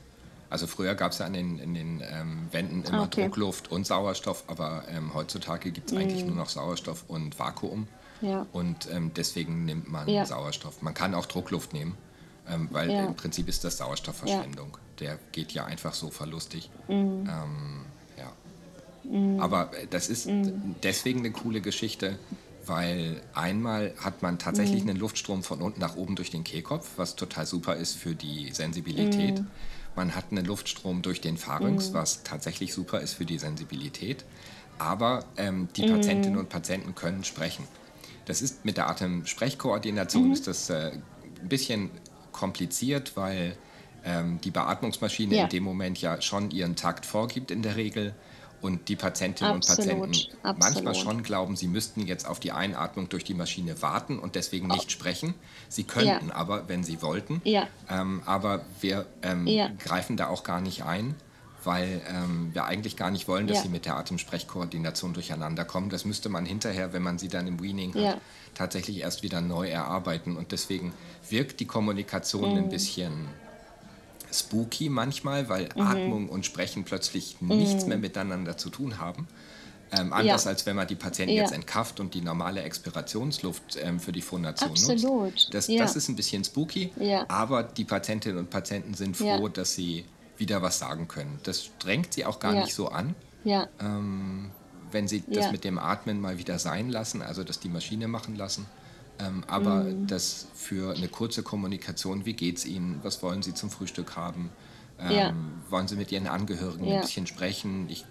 [0.49, 3.23] Also früher gab es ja an den, in den ähm, Wänden immer okay.
[3.23, 5.97] Druckluft und Sauerstoff, aber ähm, heutzutage gibt es mm.
[5.97, 7.87] eigentlich nur noch Sauerstoff und Vakuum.
[8.21, 8.47] Ja.
[8.53, 10.25] Und ähm, deswegen nimmt man ja.
[10.25, 10.81] Sauerstoff.
[10.81, 11.95] Man kann auch Druckluft nehmen,
[12.49, 13.05] ähm, weil ja.
[13.05, 14.77] im Prinzip ist das Sauerstoffverschwendung.
[14.99, 16.69] Der geht ja einfach so verlustig.
[16.87, 17.27] Mhm.
[17.27, 18.31] ja.
[19.03, 19.39] Mhm.
[19.39, 20.75] Aber äh, das ist mhm.
[20.83, 22.17] deswegen eine coole Geschichte,
[22.67, 24.89] weil einmal hat man tatsächlich mhm.
[24.89, 28.51] einen Luftstrom von unten nach oben durch den Kehlkopf, was total super ist für die
[28.51, 29.39] Sensibilität.
[29.39, 29.47] Mhm.
[29.95, 31.93] Man hat einen Luftstrom durch den Pharynx, mhm.
[31.95, 34.25] was tatsächlich super ist für die Sensibilität.
[34.77, 37.67] Aber ähm, die Patientinnen und Patienten können sprechen.
[38.25, 40.33] Das ist mit der Atemsprechkoordination mhm.
[40.33, 40.91] ist das äh,
[41.41, 41.89] ein bisschen
[42.31, 43.57] kompliziert, weil
[44.05, 45.43] ähm, die Beatmungsmaschine ja.
[45.43, 48.13] in dem Moment ja schon ihren Takt vorgibt in der Regel
[48.61, 50.59] und die Patientinnen absolut, und Patienten absolut.
[50.59, 54.67] manchmal schon glauben, sie müssten jetzt auf die Einatmung durch die Maschine warten und deswegen
[54.67, 54.89] nicht oh.
[54.89, 55.33] sprechen.
[55.69, 56.35] Sie könnten ja.
[56.35, 57.41] aber, wenn sie wollten.
[57.43, 57.67] Ja.
[57.89, 59.69] Ähm, aber wir ähm, ja.
[59.79, 61.15] greifen da auch gar nicht ein
[61.63, 65.89] weil ähm, wir eigentlich gar nicht wollen, dass sie mit der Atemsprechkoordination durcheinander kommen.
[65.89, 68.21] Das müsste man hinterher, wenn man sie dann im Weaning hat,
[68.55, 70.37] tatsächlich erst wieder neu erarbeiten.
[70.37, 70.93] Und deswegen
[71.29, 72.57] wirkt die Kommunikation mhm.
[72.57, 73.27] ein bisschen
[74.31, 75.81] spooky manchmal, weil mhm.
[75.81, 77.57] Atmung und Sprechen plötzlich mhm.
[77.57, 79.27] nichts mehr miteinander zu tun haben.
[79.91, 80.51] Ähm, anders ja.
[80.51, 81.43] als wenn man die Patienten ja.
[81.43, 85.31] jetzt entkafft und die normale Expirationsluft ähm, für die Phonation Absolut.
[85.31, 85.53] nutzt.
[85.53, 85.79] Das, ja.
[85.79, 86.91] das ist ein bisschen spooky,
[87.29, 90.03] aber die Patientinnen und Patienten sind froh, dass sie
[90.35, 91.39] wieder was sagen können.
[91.43, 93.15] Das drängt sie auch gar nicht so an.
[93.79, 94.51] Ähm,
[94.91, 98.35] wenn sie das mit dem Atmen mal wieder sein lassen, also das die Maschine machen
[98.35, 98.65] lassen.
[99.19, 100.07] Ähm, aber mhm.
[100.07, 104.51] das für eine kurze Kommunikation, wie geht es Ihnen, was wollen Sie zum Frühstück haben,
[104.99, 105.33] ähm, ja.
[105.69, 106.95] wollen Sie mit Ihren Angehörigen ja.
[106.95, 108.05] ein bisschen sprechen, ich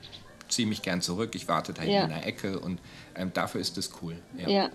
[0.48, 2.04] ziehe mich gern zurück, ich warte da ja.
[2.04, 2.80] in der Ecke und
[3.14, 4.16] ähm, dafür ist es cool.
[4.36, 4.70] Ja.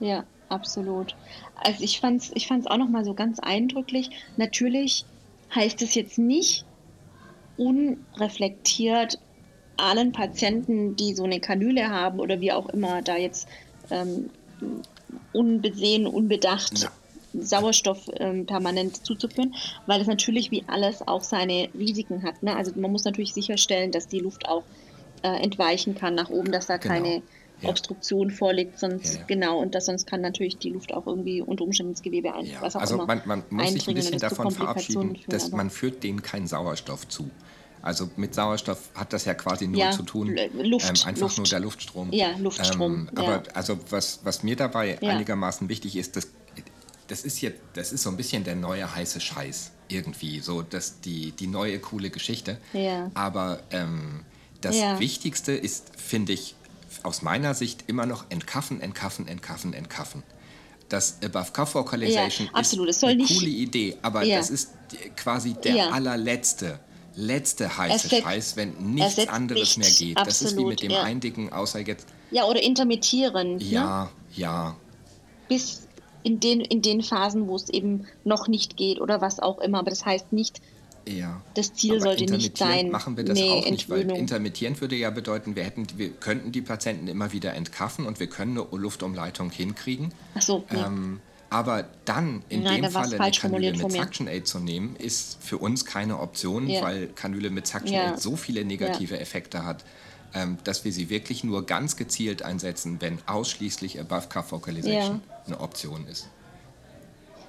[0.00, 0.24] ja.
[0.48, 1.14] absolut.
[1.56, 4.10] Also ich fand es ich fand's auch nochmal so ganz eindrücklich.
[4.36, 5.04] Natürlich
[5.54, 6.64] heißt es jetzt nicht
[7.56, 9.18] unreflektiert
[9.76, 13.48] allen Patienten, die so eine Kanüle haben oder wie auch immer, da jetzt
[13.90, 14.30] ähm,
[15.32, 16.90] unbesehen, unbedacht ja.
[17.34, 19.54] Sauerstoff ähm, permanent zuzuführen,
[19.86, 22.42] weil es natürlich wie alles auch seine Risiken hat.
[22.42, 22.56] Ne?
[22.56, 24.64] Also man muss natürlich sicherstellen, dass die Luft auch
[25.22, 26.94] äh, entweichen kann nach oben, dass da genau.
[26.94, 27.22] keine
[27.60, 27.68] ja.
[27.68, 29.26] Obstruktion vorliegt, sonst ja, ja.
[29.26, 32.50] genau und das sonst kann natürlich die Luft auch irgendwie unter Umständen ins Gewebe ein,
[32.60, 35.70] was auch also immer man, man muss sich ein bisschen davon verabschieden, führen, dass man
[35.70, 37.30] führt denen keinen Sauerstoff zu.
[37.82, 41.38] Also mit Sauerstoff hat das ja quasi nur ja, zu tun, Luft, ähm, einfach Luft.
[41.38, 42.12] nur der Luftstrom.
[42.12, 43.08] Ja, Luftstrom.
[43.08, 43.42] Ähm, aber ja.
[43.54, 45.10] also was, was mir dabei ja.
[45.10, 46.28] einigermaßen wichtig ist, das,
[47.06, 51.00] das ist jetzt, das ist so ein bisschen der neue heiße Scheiß irgendwie, so dass
[51.00, 52.58] die, die neue coole Geschichte.
[53.14, 54.24] Aber ähm,
[54.60, 56.54] das Wichtigste ist, finde ich,
[57.02, 60.22] aus meiner Sicht immer noch entkaffen, entkaffen, entkaffen, entkaffen.
[60.88, 64.38] Das Above Cuff Vocalization ja, ist eine coole Idee, aber ja.
[64.38, 64.70] das ist
[65.16, 65.90] quasi der ja.
[65.90, 66.80] allerletzte
[67.14, 70.16] letzte heiße Ersetz, Scheiß, wenn nichts anderes mehr geht.
[70.16, 71.02] Absolut, das ist wie mit dem ja.
[71.02, 72.06] Eindicken, außer jetzt.
[72.30, 73.56] Ja, oder intermittieren.
[73.56, 73.64] Ne?
[73.64, 74.10] Ja, ne?
[74.34, 74.76] ja.
[75.48, 75.88] Bis
[76.22, 79.78] in den, in den Phasen, wo es eben noch nicht geht oder was auch immer.
[79.78, 80.60] Aber das heißt nicht,
[81.08, 81.40] ja.
[81.54, 82.90] Das Ziel Aber sollte nicht sein.
[82.90, 86.52] machen wir das nee, auch nicht, weil intermittierend würde ja bedeuten, wir, hätten, wir könnten
[86.52, 90.12] die Patienten immer wieder entkaffen und wir können eine Luftumleitung hinkriegen.
[90.34, 90.64] Ach so.
[90.70, 90.86] Ja.
[90.86, 95.38] Ähm, aber dann in Nein, dem Fall eine Kanüle mit Suction Aid zu nehmen, ist
[95.42, 96.82] für uns keine Option, ja.
[96.82, 98.12] weil Kanüle mit Suction ja.
[98.12, 99.20] Aid so viele negative ja.
[99.20, 99.84] Effekte hat,
[100.34, 105.60] ähm, dass wir sie wirklich nur ganz gezielt einsetzen, wenn ausschließlich Above Cuff Vocalization eine
[105.60, 106.28] Option ist.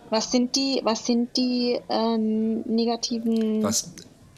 [0.10, 3.92] Was sind die, was sind die ähm, negativen was,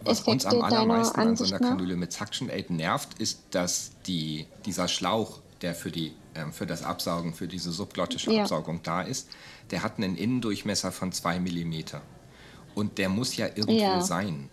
[0.04, 4.47] was uns am allermeisten an so einer Kanüle mit Suction Aid nervt, ist, dass die,
[4.65, 6.13] dieser Schlauch, der für, die,
[6.51, 8.43] für das Absaugen, für diese subglottische ja.
[8.43, 9.29] Absaugung da ist,
[9.71, 11.73] der hat einen Innendurchmesser von 2 mm.
[12.75, 14.01] Und der muss ja irgendwo ja.
[14.01, 14.49] sein.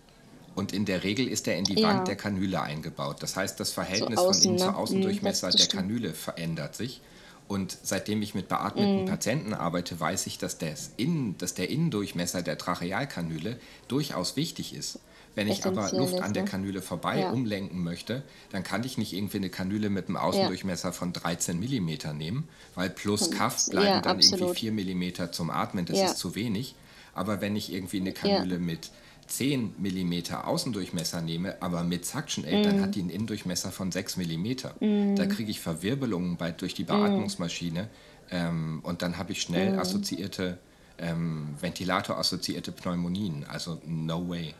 [0.55, 1.87] Und in der Regel ist er in die ja.
[1.87, 3.17] Wand der Kanüle eingebaut.
[3.21, 4.71] Das heißt, das Verhältnis außen, von Innen- ne?
[4.73, 7.01] zu Außendurchmesser mhm, der Kanüle verändert sich.
[7.47, 9.07] Und seitdem ich mit beatmeten mm.
[9.07, 10.57] Patienten arbeite, weiß ich, dass,
[10.97, 14.99] Innen, dass der Innendurchmesser der Trachealkanüle durchaus wichtig ist.
[15.35, 16.49] Wenn ich aber Luft an der ne?
[16.49, 17.31] Kanüle vorbei ja.
[17.31, 20.91] umlenken möchte, dann kann ich nicht irgendwie eine Kanüle mit einem Außendurchmesser ja.
[20.91, 24.61] von 13 mm nehmen, weil plus Kaff bleiben ja, dann absolut.
[24.61, 26.75] irgendwie 4 mm zum Atmen, das ist zu wenig.
[27.13, 28.91] Aber wenn ich irgendwie eine Kanüle mit
[29.29, 32.63] 10 mm Außendurchmesser nehme, aber mit Suction Aid, mm.
[32.63, 34.47] dann hat die einen Innendurchmesser von 6 mm.
[34.79, 35.15] Mm.
[35.15, 37.87] Da kriege ich Verwirbelungen bei, durch die Beatmungsmaschine
[38.31, 39.79] ähm, und dann habe ich schnell mm.
[39.79, 40.57] assoziierte,
[40.97, 43.45] ähm, Ventilator-assoziierte Pneumonien.
[43.47, 44.53] Also no way.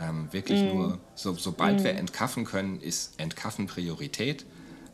[0.00, 0.76] Ähm, wirklich mm.
[0.76, 1.84] nur, so, sobald mm.
[1.84, 4.46] wir entkaffen können, ist Entkaffen Priorität.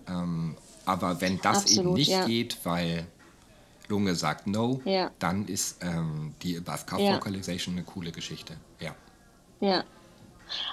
[0.09, 2.27] Ähm, aber wenn das Absolut, eben nicht ja.
[2.27, 3.07] geht, weil
[3.89, 5.11] Lunge sagt No, ja.
[5.19, 7.17] dann ist ähm, die Above Cuff ja.
[7.17, 8.57] Vocalization eine coole Geschichte.
[8.81, 8.95] Ja.
[9.61, 9.85] Ja.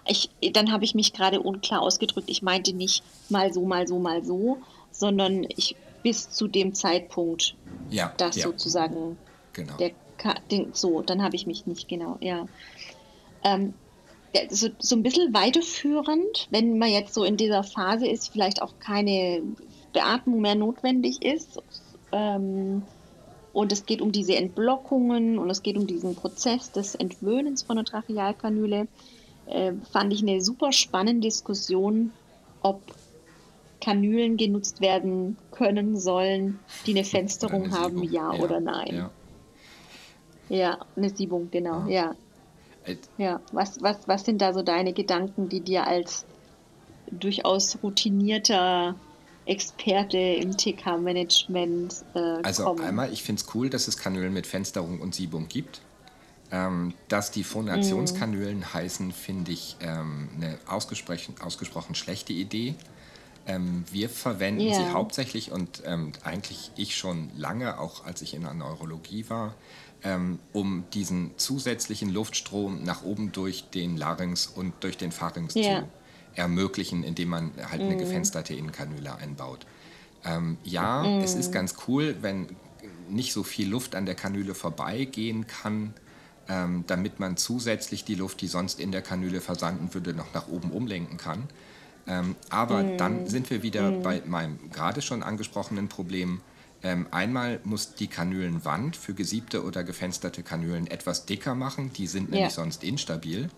[0.06, 2.30] Ich, dann habe ich mich gerade unklar ausgedrückt.
[2.30, 7.56] Ich meinte nicht mal so, mal so, mal so, sondern ich bis zu dem Zeitpunkt,
[7.90, 8.44] ja, das ja.
[8.44, 9.18] sozusagen
[9.54, 9.78] genau.
[9.78, 9.92] der
[10.52, 12.48] den, so, dann habe ich mich nicht genau, ja.
[13.44, 13.74] Ähm,
[14.50, 18.74] so, so ein bisschen weiterführend, wenn man jetzt so in dieser Phase ist, vielleicht auch
[18.80, 19.42] keine
[19.94, 21.62] Beatmung mehr notwendig ist.
[22.12, 22.84] Ähm,
[23.54, 27.76] und es geht um diese Entblockungen und es geht um diesen Prozess des Entwöhnens von
[27.76, 28.88] der Trachealkanüle.
[29.48, 32.12] Äh, fand ich eine super spannende Diskussion,
[32.62, 32.82] ob
[33.82, 39.10] Kanülen genutzt werden können sollen, die eine Fensterung eine haben, ja, ja, oder nein.
[40.50, 40.56] Ja.
[40.56, 40.78] ja.
[40.96, 41.90] eine Siebung, genau, ja.
[41.90, 42.16] ja.
[43.18, 46.26] Ja, was, was, was sind da so deine Gedanken, die dir als
[47.12, 48.96] durchaus routinierter
[49.46, 52.82] Experte im TK-Management äh, Also kommen.
[52.84, 55.82] einmal, ich finde es cool, dass es Kanülen mit Fensterung und Siebung gibt.
[56.54, 58.74] Ähm, dass die Phonationskanülen mm.
[58.74, 62.76] heißen, finde ich ähm, eine ausgesprochen, ausgesprochen schlechte Idee.
[63.48, 64.76] Ähm, wir verwenden yeah.
[64.76, 69.56] sie hauptsächlich und ähm, eigentlich ich schon lange, auch als ich in der Neurologie war,
[70.04, 75.82] ähm, um diesen zusätzlichen Luftstrom nach oben durch den Larynx und durch den Pharynx yeah.
[75.82, 75.88] zu
[76.36, 78.00] ermöglichen, indem man halt eine mhm.
[78.00, 79.66] gefensterte Innenkanüle einbaut.
[80.24, 81.22] Ähm, ja, mm.
[81.22, 82.48] es ist ganz cool, wenn
[83.10, 85.94] nicht so viel Luft an der Kanüle vorbeigehen kann,
[86.48, 90.48] ähm, damit man zusätzlich die Luft, die sonst in der Kanüle versanden würde, noch nach
[90.48, 91.48] oben umlenken kann.
[92.08, 92.98] Ähm, aber mm.
[92.98, 94.04] dann sind wir wieder mm.
[94.04, 96.42] bei meinem gerade schon angesprochenen Problem.
[96.84, 102.32] Ähm, einmal muss die Kanülenwand für gesiebte oder gefensterte Kanülen etwas dicker machen, die sind
[102.32, 102.50] nämlich ja.
[102.50, 103.50] sonst instabil.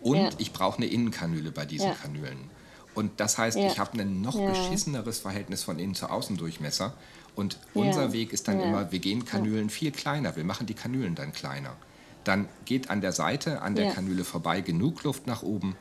[0.00, 0.30] Und ja.
[0.38, 1.94] ich brauche eine Innenkanüle bei diesen ja.
[1.94, 2.50] Kanülen.
[2.94, 6.92] Und das heißt, ich habe ein noch beschisseneres Verhältnis von Innen zu Außendurchmesser.
[7.34, 11.14] Und unser Weg ist dann immer, wir gehen Kanülen viel kleiner, wir machen die Kanülen
[11.14, 11.74] dann kleiner.
[12.24, 15.74] Dann geht an der Seite, an der Kanüle vorbei genug Luft nach oben,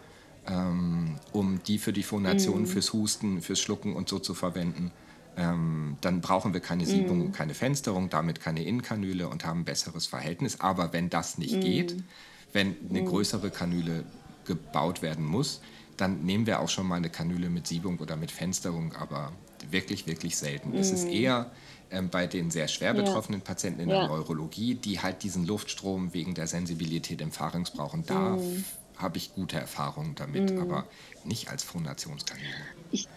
[0.48, 2.68] ähm, um die für die Phonation, mhm.
[2.68, 4.92] fürs Husten, fürs Schlucken und so zu verwenden.
[5.38, 7.32] Ähm, dann brauchen wir keine Siebung, mm.
[7.32, 10.60] keine Fensterung, damit keine Innenkanüle und haben ein besseres Verhältnis.
[10.60, 11.62] Aber wenn das nicht mm.
[11.62, 12.04] geht,
[12.52, 13.06] wenn eine mm.
[13.06, 14.04] größere Kanüle
[14.46, 15.62] gebaut werden muss,
[15.98, 19.32] dann nehmen wir auch schon mal eine Kanüle mit Siebung oder mit Fensterung, aber
[19.70, 20.74] wirklich, wirklich selten.
[20.74, 21.52] Es ist eher
[21.92, 23.46] ähm, bei den sehr schwer betroffenen ja.
[23.46, 28.06] Patienten in der Neurologie, die halt diesen Luftstrom wegen der Sensibilität im Pharynx brauchen.
[28.06, 28.38] Da
[28.98, 30.86] habe ich gute Erfahrungen damit, aber
[31.24, 32.48] nicht als Phonationskanüle.
[32.92, 33.08] Ich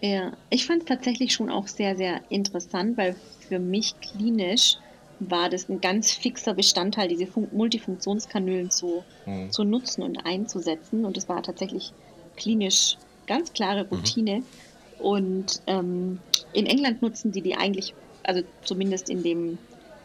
[0.00, 3.16] ja, ich fand es tatsächlich schon auch sehr, sehr interessant, weil
[3.48, 4.76] für mich klinisch
[5.20, 9.50] war das ein ganz fixer Bestandteil, diese Fun Multifunktionskanülen zu, mhm.
[9.50, 11.04] zu nutzen und einzusetzen.
[11.04, 11.92] Und es war tatsächlich
[12.36, 13.90] klinisch ganz klare mhm.
[13.90, 14.38] Routine.
[14.38, 14.44] Mhm.
[14.98, 16.18] Und ähm,
[16.52, 19.58] in England nutzen die die eigentlich, also zumindest in dem,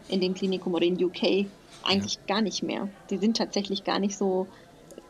[0.08, 1.48] in dem Klinikum oder in UK,
[1.84, 2.22] eigentlich ja.
[2.28, 2.88] gar nicht mehr.
[3.10, 4.48] Die sind tatsächlich gar nicht so,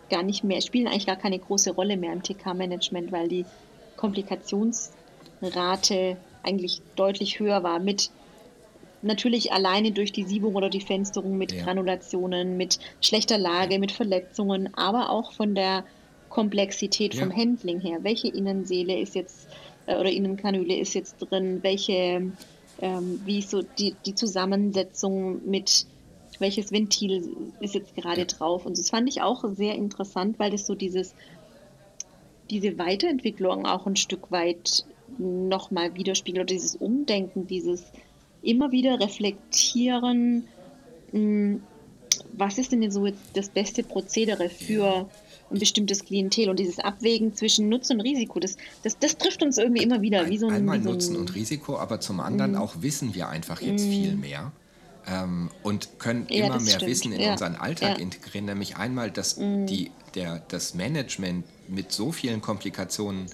[0.10, 3.46] gar nicht mehr, spielen eigentlich gar keine große Rolle mehr im TK-Management, weil die
[3.98, 8.12] Komplikationsrate eigentlich deutlich höher war mit
[9.02, 11.64] natürlich alleine durch die Siebung oder die Fensterung mit ja.
[11.64, 15.84] Granulationen, mit schlechter Lage, mit Verletzungen, aber auch von der
[16.30, 17.22] Komplexität ja.
[17.22, 18.00] vom Handling her.
[18.04, 19.48] Welche Innenseele ist jetzt
[19.86, 21.60] äh, oder Innenkanüle ist jetzt drin?
[21.62, 22.32] Welche,
[22.82, 25.86] ähm, wie ist so die, die Zusammensetzung mit
[26.40, 28.26] welches Ventil ist jetzt gerade ja.
[28.26, 28.66] drauf?
[28.66, 31.14] Und das fand ich auch sehr interessant, weil das so dieses
[32.52, 34.86] diese Weiterentwicklung auch ein Stück weit
[35.18, 37.86] nochmal widerspiegelt oder dieses Umdenken, dieses
[38.44, 40.48] immer wieder reflektieren,
[41.12, 41.62] hm,
[42.34, 45.10] was ist denn so das beste Prozedere für
[45.50, 49.58] ein bestimmtes Klientel und dieses Abwägen zwischen Nutzen und Risiko, das, das, das trifft uns
[49.58, 50.30] irgendwie immer wieder.
[50.30, 52.58] Wie so ein, Einmal wie so Nutzen und Risiko, aber zum anderen mhm.
[52.58, 53.92] auch wissen wir einfach jetzt mhm.
[53.92, 54.52] viel mehr
[55.12, 56.92] ähm, und können ja, immer mehr stimmt.
[56.92, 57.32] Wissen in ja.
[57.34, 58.04] unseren Alltag ja.
[58.04, 58.46] integrieren.
[58.46, 59.68] Nämlich einmal, dass mhm.
[59.68, 63.28] die, der, das Management mit so vielen Komplikationen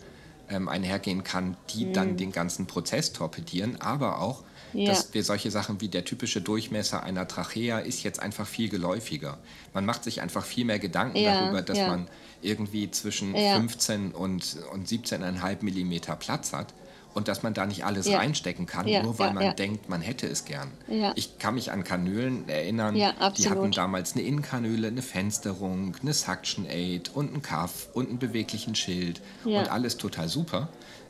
[0.50, 1.94] ähm, einhergehen kann, die mhm.
[1.94, 7.02] dann den ganzen Prozess torpedieren, aber auch, dass wir solche Sachen wie der typische Durchmesser
[7.02, 9.40] einer Trachea ist jetzt einfach viel geläufiger.
[9.74, 12.08] Man macht sich einfach viel mehr Gedanken darüber, dass man
[12.42, 16.74] irgendwie zwischen 15 und, und 17,5 Millimeter Platz hat
[17.18, 18.20] und dass man da nicht alles ja.
[18.20, 20.70] reinstecken kann, ja, nur weil ja, man denkt, man hätte es gern.
[21.16, 26.68] Ich kann mich an Kanülen erinnern, die hatten damals eine Innenkanüle, eine Fensterung, eine Suction
[26.70, 30.70] Aid und einen Kaff und einen beweglichen Schild und alles total super.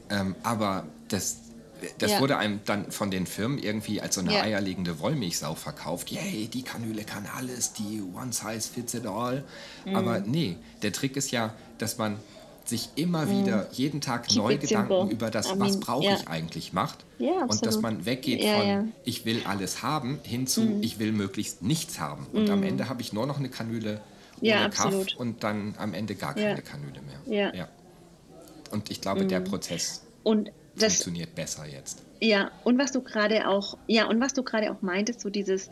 [0.09, 1.39] Ähm, aber das,
[1.97, 6.09] das wurde einem dann von den Firmen irgendwie als so eine eierlegende Wollmilchsau verkauft.
[6.09, 9.43] Yay, die Kanüle kann alles, die One Size Fits It All.
[9.83, 9.95] Mhm.
[9.97, 12.15] Aber nee, der Trick ist ja, dass man
[12.69, 13.41] sich immer mhm.
[13.41, 15.13] wieder jeden Tag Keep neu Gedanken simple.
[15.13, 16.15] über das, I mean, was brauche yeah.
[16.15, 17.05] ich eigentlich macht.
[17.19, 20.83] Yeah, und dass man weggeht yeah, von ich will alles haben hin zu mhm.
[20.83, 22.27] ich will möglichst nichts haben.
[22.33, 22.51] Und mhm.
[22.51, 24.01] am Ende habe ich nur noch eine Kanüle
[24.41, 27.55] ohne Kaff und dann am Ende gar keine Kanüle mehr.
[27.55, 27.67] Ja.
[28.71, 29.45] Und ich glaube, der mhm.
[29.45, 32.03] Prozess und das, funktioniert besser jetzt.
[32.19, 35.69] Ja, und was du gerade auch, ja, und was du gerade auch meintest, so dieses,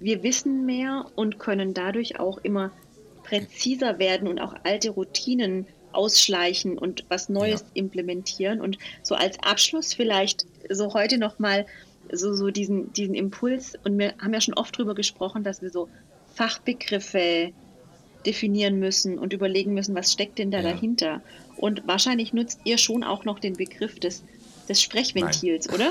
[0.00, 2.72] wir wissen mehr und können dadurch auch immer
[3.22, 7.66] präziser werden und auch alte Routinen ausschleichen und was Neues ja.
[7.74, 8.60] implementieren.
[8.60, 11.66] Und so als Abschluss vielleicht so heute nochmal
[12.12, 13.74] so, so diesen, diesen Impuls.
[13.84, 15.88] Und wir haben ja schon oft darüber gesprochen, dass wir so
[16.34, 17.52] Fachbegriffe
[18.26, 20.72] definieren müssen und überlegen müssen, was steckt denn da ja.
[20.72, 21.22] dahinter.
[21.56, 24.24] Und wahrscheinlich nutzt ihr schon auch noch den Begriff des,
[24.68, 25.74] des Sprechventils, Nein.
[25.74, 25.90] oder?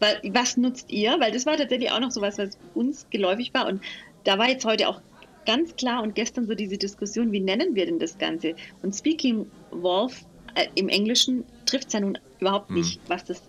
[0.00, 1.18] Weil, was nutzt ihr?
[1.18, 3.66] Weil das war tatsächlich auch noch so was, was uns geläufig war.
[3.66, 3.82] Und
[4.24, 5.00] da war jetzt heute auch
[5.48, 8.54] ganz klar und gestern so diese Diskussion, wie nennen wir denn das Ganze?
[8.82, 13.00] Und Speaking Wolf äh, im Englischen trifft es ja nun überhaupt nicht, hm.
[13.08, 13.40] was das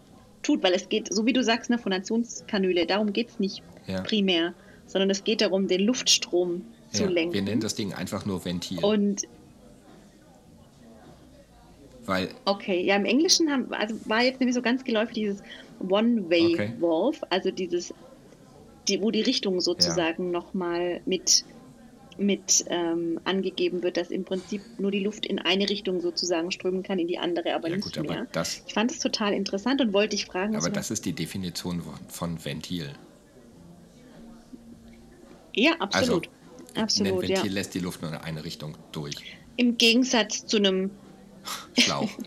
[0.41, 3.99] tut, weil es geht, so wie du sagst, eine Phonationskanüle, darum geht es nicht ja.
[4.01, 4.53] primär,
[4.87, 7.33] sondern es geht darum, den Luftstrom ja, zu lenken.
[7.33, 8.79] Wir nennen das Ding einfach nur Ventil.
[8.81, 9.23] Und
[12.05, 15.43] weil okay, ja, im Englischen haben, also war jetzt nämlich so ganz geläufig dieses
[15.81, 17.27] One-Way-Wolf, okay.
[17.29, 17.93] also dieses,
[18.87, 20.31] die, wo die Richtung sozusagen ja.
[20.31, 21.43] nochmal mit
[22.19, 26.83] mit ähm, angegeben wird, dass im Prinzip nur die Luft in eine Richtung sozusagen strömen
[26.83, 28.27] kann, in die andere aber ja, nicht gut, mehr.
[28.31, 30.55] Das, ich fand es total interessant und wollte dich fragen.
[30.55, 32.93] Aber das ist die Definition von Ventil.
[35.53, 36.29] Ja, absolut.
[36.75, 37.53] Also, absolut ein Ventil ja.
[37.53, 39.15] lässt die Luft nur in eine Richtung durch.
[39.55, 40.91] Im Gegensatz zu einem
[41.77, 42.09] Schlauch.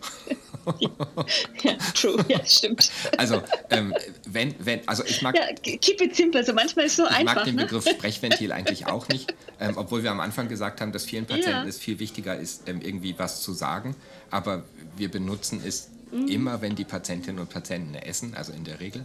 [1.62, 2.90] ja, true, ja, stimmt.
[3.18, 3.94] Also, ähm,
[4.27, 5.35] wenn, wenn, also ich mag.
[5.35, 7.20] Ja, keep it simple, also manchmal ist es so ich einfach.
[7.20, 7.62] Ich mag den ne?
[7.62, 11.51] Begriff Sprechventil eigentlich auch nicht, ähm, obwohl wir am Anfang gesagt haben, dass vielen Patienten
[11.51, 11.64] ja.
[11.64, 13.96] es viel wichtiger ist, ähm, irgendwie was zu sagen.
[14.31, 14.64] Aber
[14.96, 16.29] wir benutzen es mhm.
[16.29, 19.05] immer, wenn die Patientinnen und Patienten essen, also in der Regel.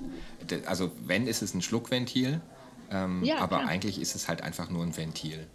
[0.65, 2.41] Also, wenn ist es ein Schluckventil,
[2.91, 3.70] ähm, ja, aber klar.
[3.70, 5.48] eigentlich ist es halt einfach nur ein Ventil.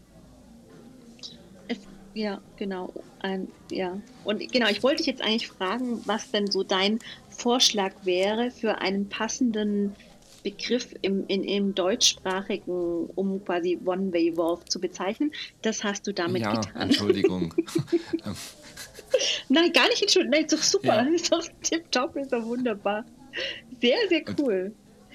[2.14, 2.92] Ja, genau.
[3.20, 3.98] Ein, ja.
[4.24, 6.98] Und genau, ich wollte dich jetzt eigentlich fragen, was denn so dein
[7.30, 9.94] Vorschlag wäre für einen passenden
[10.42, 15.32] Begriff im, in, im deutschsprachigen, um quasi One-Way-Wolf zu bezeichnen.
[15.62, 16.82] Das hast du damit ja, getan.
[16.82, 17.54] Entschuldigung.
[19.48, 20.32] Nein, gar nicht entschuldigen.
[20.32, 21.04] Nein, ist doch super.
[21.04, 21.14] Ja.
[21.14, 23.04] Ist doch tipptopp, ist doch wunderbar.
[23.80, 24.74] Sehr, sehr cool.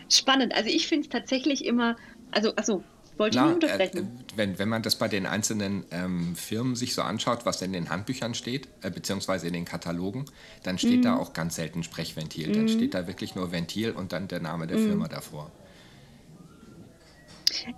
[0.09, 0.55] Spannend.
[0.55, 1.95] Also ich finde es tatsächlich immer,
[2.31, 2.83] also, also
[3.19, 3.97] wollte Na, unterbrechen.
[3.97, 7.73] Äh, wenn, wenn man das bei den einzelnen ähm, Firmen sich so anschaut, was in
[7.73, 10.25] den Handbüchern steht, äh, beziehungsweise in den Katalogen,
[10.63, 11.03] dann steht mhm.
[11.03, 12.49] da auch ganz selten Sprechventil.
[12.49, 12.53] Mhm.
[12.53, 14.87] Dann steht da wirklich nur Ventil und dann der Name der mhm.
[14.87, 15.51] Firma davor.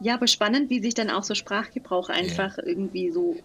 [0.01, 2.65] Ja, aber spannend, wie sich dann auch so Sprachgebrauch einfach ja.
[2.65, 3.37] irgendwie so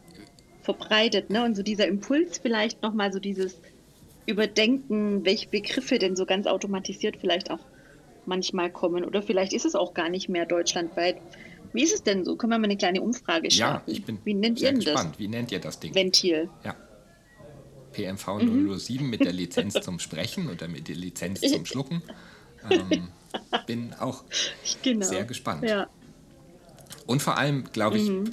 [0.63, 1.31] verbreitet.
[1.31, 1.45] Ne?
[1.45, 3.61] Und so dieser Impuls vielleicht nochmal so dieses
[4.27, 7.61] Überdenken, welche Begriffe denn so ganz automatisiert vielleicht auch
[8.27, 9.05] manchmal kommen.
[9.05, 11.17] Oder vielleicht ist es auch gar nicht mehr deutschlandweit.
[11.75, 12.37] Wie ist es denn so?
[12.37, 13.91] Können wir mal eine kleine Umfrage starten?
[13.91, 15.15] Ja, ich bin Wie nennt sehr ihr gespannt.
[15.15, 15.19] Das?
[15.19, 15.93] Wie nennt ihr das Ding?
[15.93, 16.49] Ventil.
[16.63, 16.77] Ja.
[17.93, 18.25] PMV
[18.79, 19.11] 007 mhm.
[19.11, 22.01] mit der Lizenz zum Sprechen oder mit der Lizenz zum Schlucken.
[22.71, 23.09] Ähm,
[23.67, 24.23] bin auch
[24.83, 25.05] genau.
[25.05, 25.65] sehr gespannt.
[25.65, 25.89] Ja.
[27.07, 28.31] Und vor allem, glaube ich, mhm.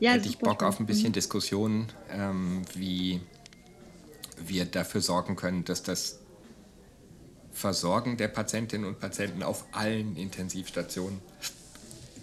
[0.00, 1.14] ja, hätte ich Bock auf ein bisschen mhm.
[1.14, 3.20] Diskussion, ähm, wie
[4.44, 6.18] wir dafür sorgen können, dass das
[7.52, 11.20] Versorgen der Patientinnen und Patienten auf allen Intensivstationen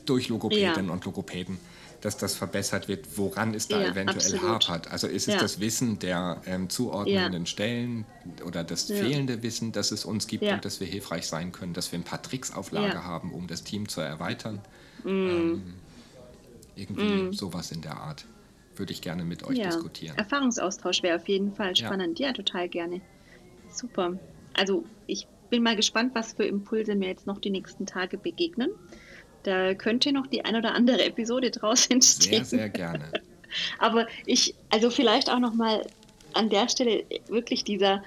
[0.10, 0.94] durch Logopädinnen ja.
[0.94, 1.58] und Logopäden,
[2.02, 3.06] dass das verbessert wird.
[3.18, 4.68] Woran es da ja, eventuell absolut.
[4.68, 4.92] hapert?
[4.92, 5.40] Also ist es ja.
[5.40, 8.06] das Wissen der ähm, zuordnenden Stellen
[8.46, 11.92] oder das fehlende Wissen, das es uns gibt und dass wir hilfreich sein können, dass
[11.92, 14.62] wir ein paar Tricks auf Lager haben, um das Team zu erweitern?
[15.04, 15.10] Mm.
[15.10, 15.74] Ähm,
[16.76, 17.34] irgendwie mm.
[17.34, 18.26] sowas in der Art
[18.76, 20.18] würde ich gerne mit euch diskutieren.
[20.18, 22.18] Erfahrungsaustausch wäre auf jeden Fall spannend.
[22.18, 22.34] Ja.
[22.34, 23.02] total gerne.
[23.72, 24.18] Super.
[24.54, 28.72] Also ich bin mal gespannt, was für Impulse mir jetzt noch die nächsten Tage begegnen.
[29.44, 32.44] Da könnte noch die ein oder andere Episode draus entstehen.
[32.44, 33.12] Sehr, sehr gerne.
[33.80, 35.86] Aber ich, also vielleicht auch noch mal
[36.34, 38.04] an der Stelle wirklich dieser,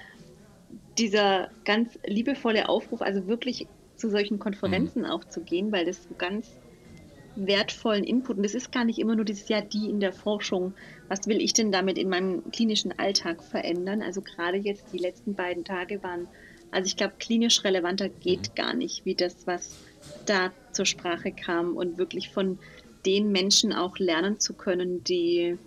[0.97, 5.09] dieser ganz liebevolle Aufruf, also wirklich zu solchen Konferenzen mhm.
[5.09, 6.57] auch zu gehen, weil das so ganz
[7.35, 10.73] wertvollen Input, und das ist gar nicht immer nur dieses Jahr die in der Forschung,
[11.07, 14.01] was will ich denn damit in meinem klinischen Alltag verändern?
[14.01, 16.27] Also gerade jetzt die letzten beiden Tage waren,
[16.71, 18.55] also ich glaube, klinisch relevanter geht mhm.
[18.55, 19.79] gar nicht, wie das, was
[20.25, 22.59] da zur Sprache kam und wirklich von
[23.05, 25.57] den Menschen auch lernen zu können, die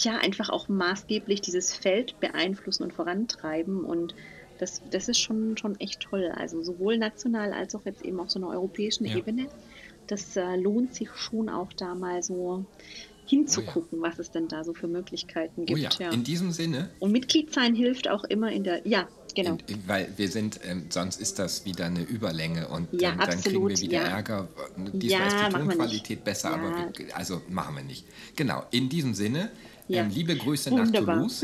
[0.00, 3.84] ja einfach auch maßgeblich dieses Feld beeinflussen und vorantreiben.
[3.84, 4.14] Und
[4.58, 6.32] das, das ist schon, schon echt toll.
[6.34, 9.16] Also sowohl national als auch jetzt eben auf so einer europäischen ja.
[9.16, 9.48] Ebene.
[10.06, 12.64] Das äh, lohnt sich schon auch da mal so
[13.26, 14.10] hinzugucken, oh ja.
[14.10, 15.78] was es denn da so für Möglichkeiten gibt.
[15.78, 15.90] Oh ja.
[15.98, 16.10] ja.
[16.10, 16.90] In diesem Sinne.
[16.98, 18.86] Und Mitglied sein hilft auch immer in der.
[18.86, 19.58] Ja, genau.
[19.66, 23.40] In, weil wir sind, ähm, sonst ist das wieder eine Überlänge und ja, ähm, dann
[23.40, 24.48] kriegen wir wieder Ärger.
[24.92, 28.04] Diesmal ist die Tonqualität besser, aber wir, also machen wir nicht.
[28.36, 28.64] Genau.
[28.70, 29.50] In diesem Sinne.
[29.88, 30.02] Ja.
[30.02, 31.16] Ähm, liebe Grüße Wunderbar.
[31.16, 31.42] nach Toulouse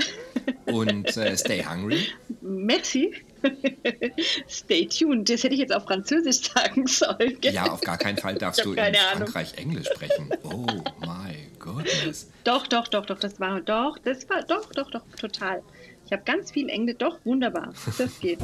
[0.67, 2.07] und äh, stay hungry.
[2.41, 3.13] Merci.
[4.49, 5.29] stay tuned.
[5.29, 7.37] Das hätte ich jetzt auf Französisch sagen sollen.
[7.43, 8.95] Ja, auf gar keinen Fall darfst du in Ahnung.
[9.17, 10.31] Frankreich Englisch sprechen.
[10.45, 10.67] Oh
[11.01, 12.31] my goodness.
[12.45, 15.63] Doch, doch, doch, doch, das war doch, das war doch, doch, doch, total.
[16.09, 16.97] Ich habe ganz viel Englisch.
[16.97, 17.75] Doch, wunderbar.
[17.99, 18.39] Das geht.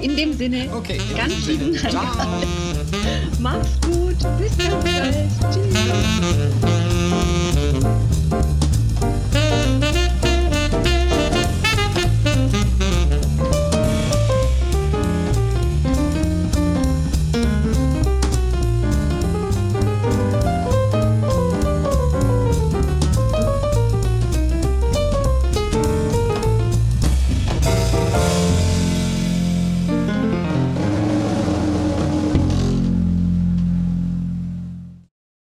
[0.00, 1.92] In dem Sinne, okay, ganz vielen Dank.
[3.38, 4.16] Mach's gut.
[4.38, 5.28] Bis dann bald.
[5.52, 5.76] Tschüss.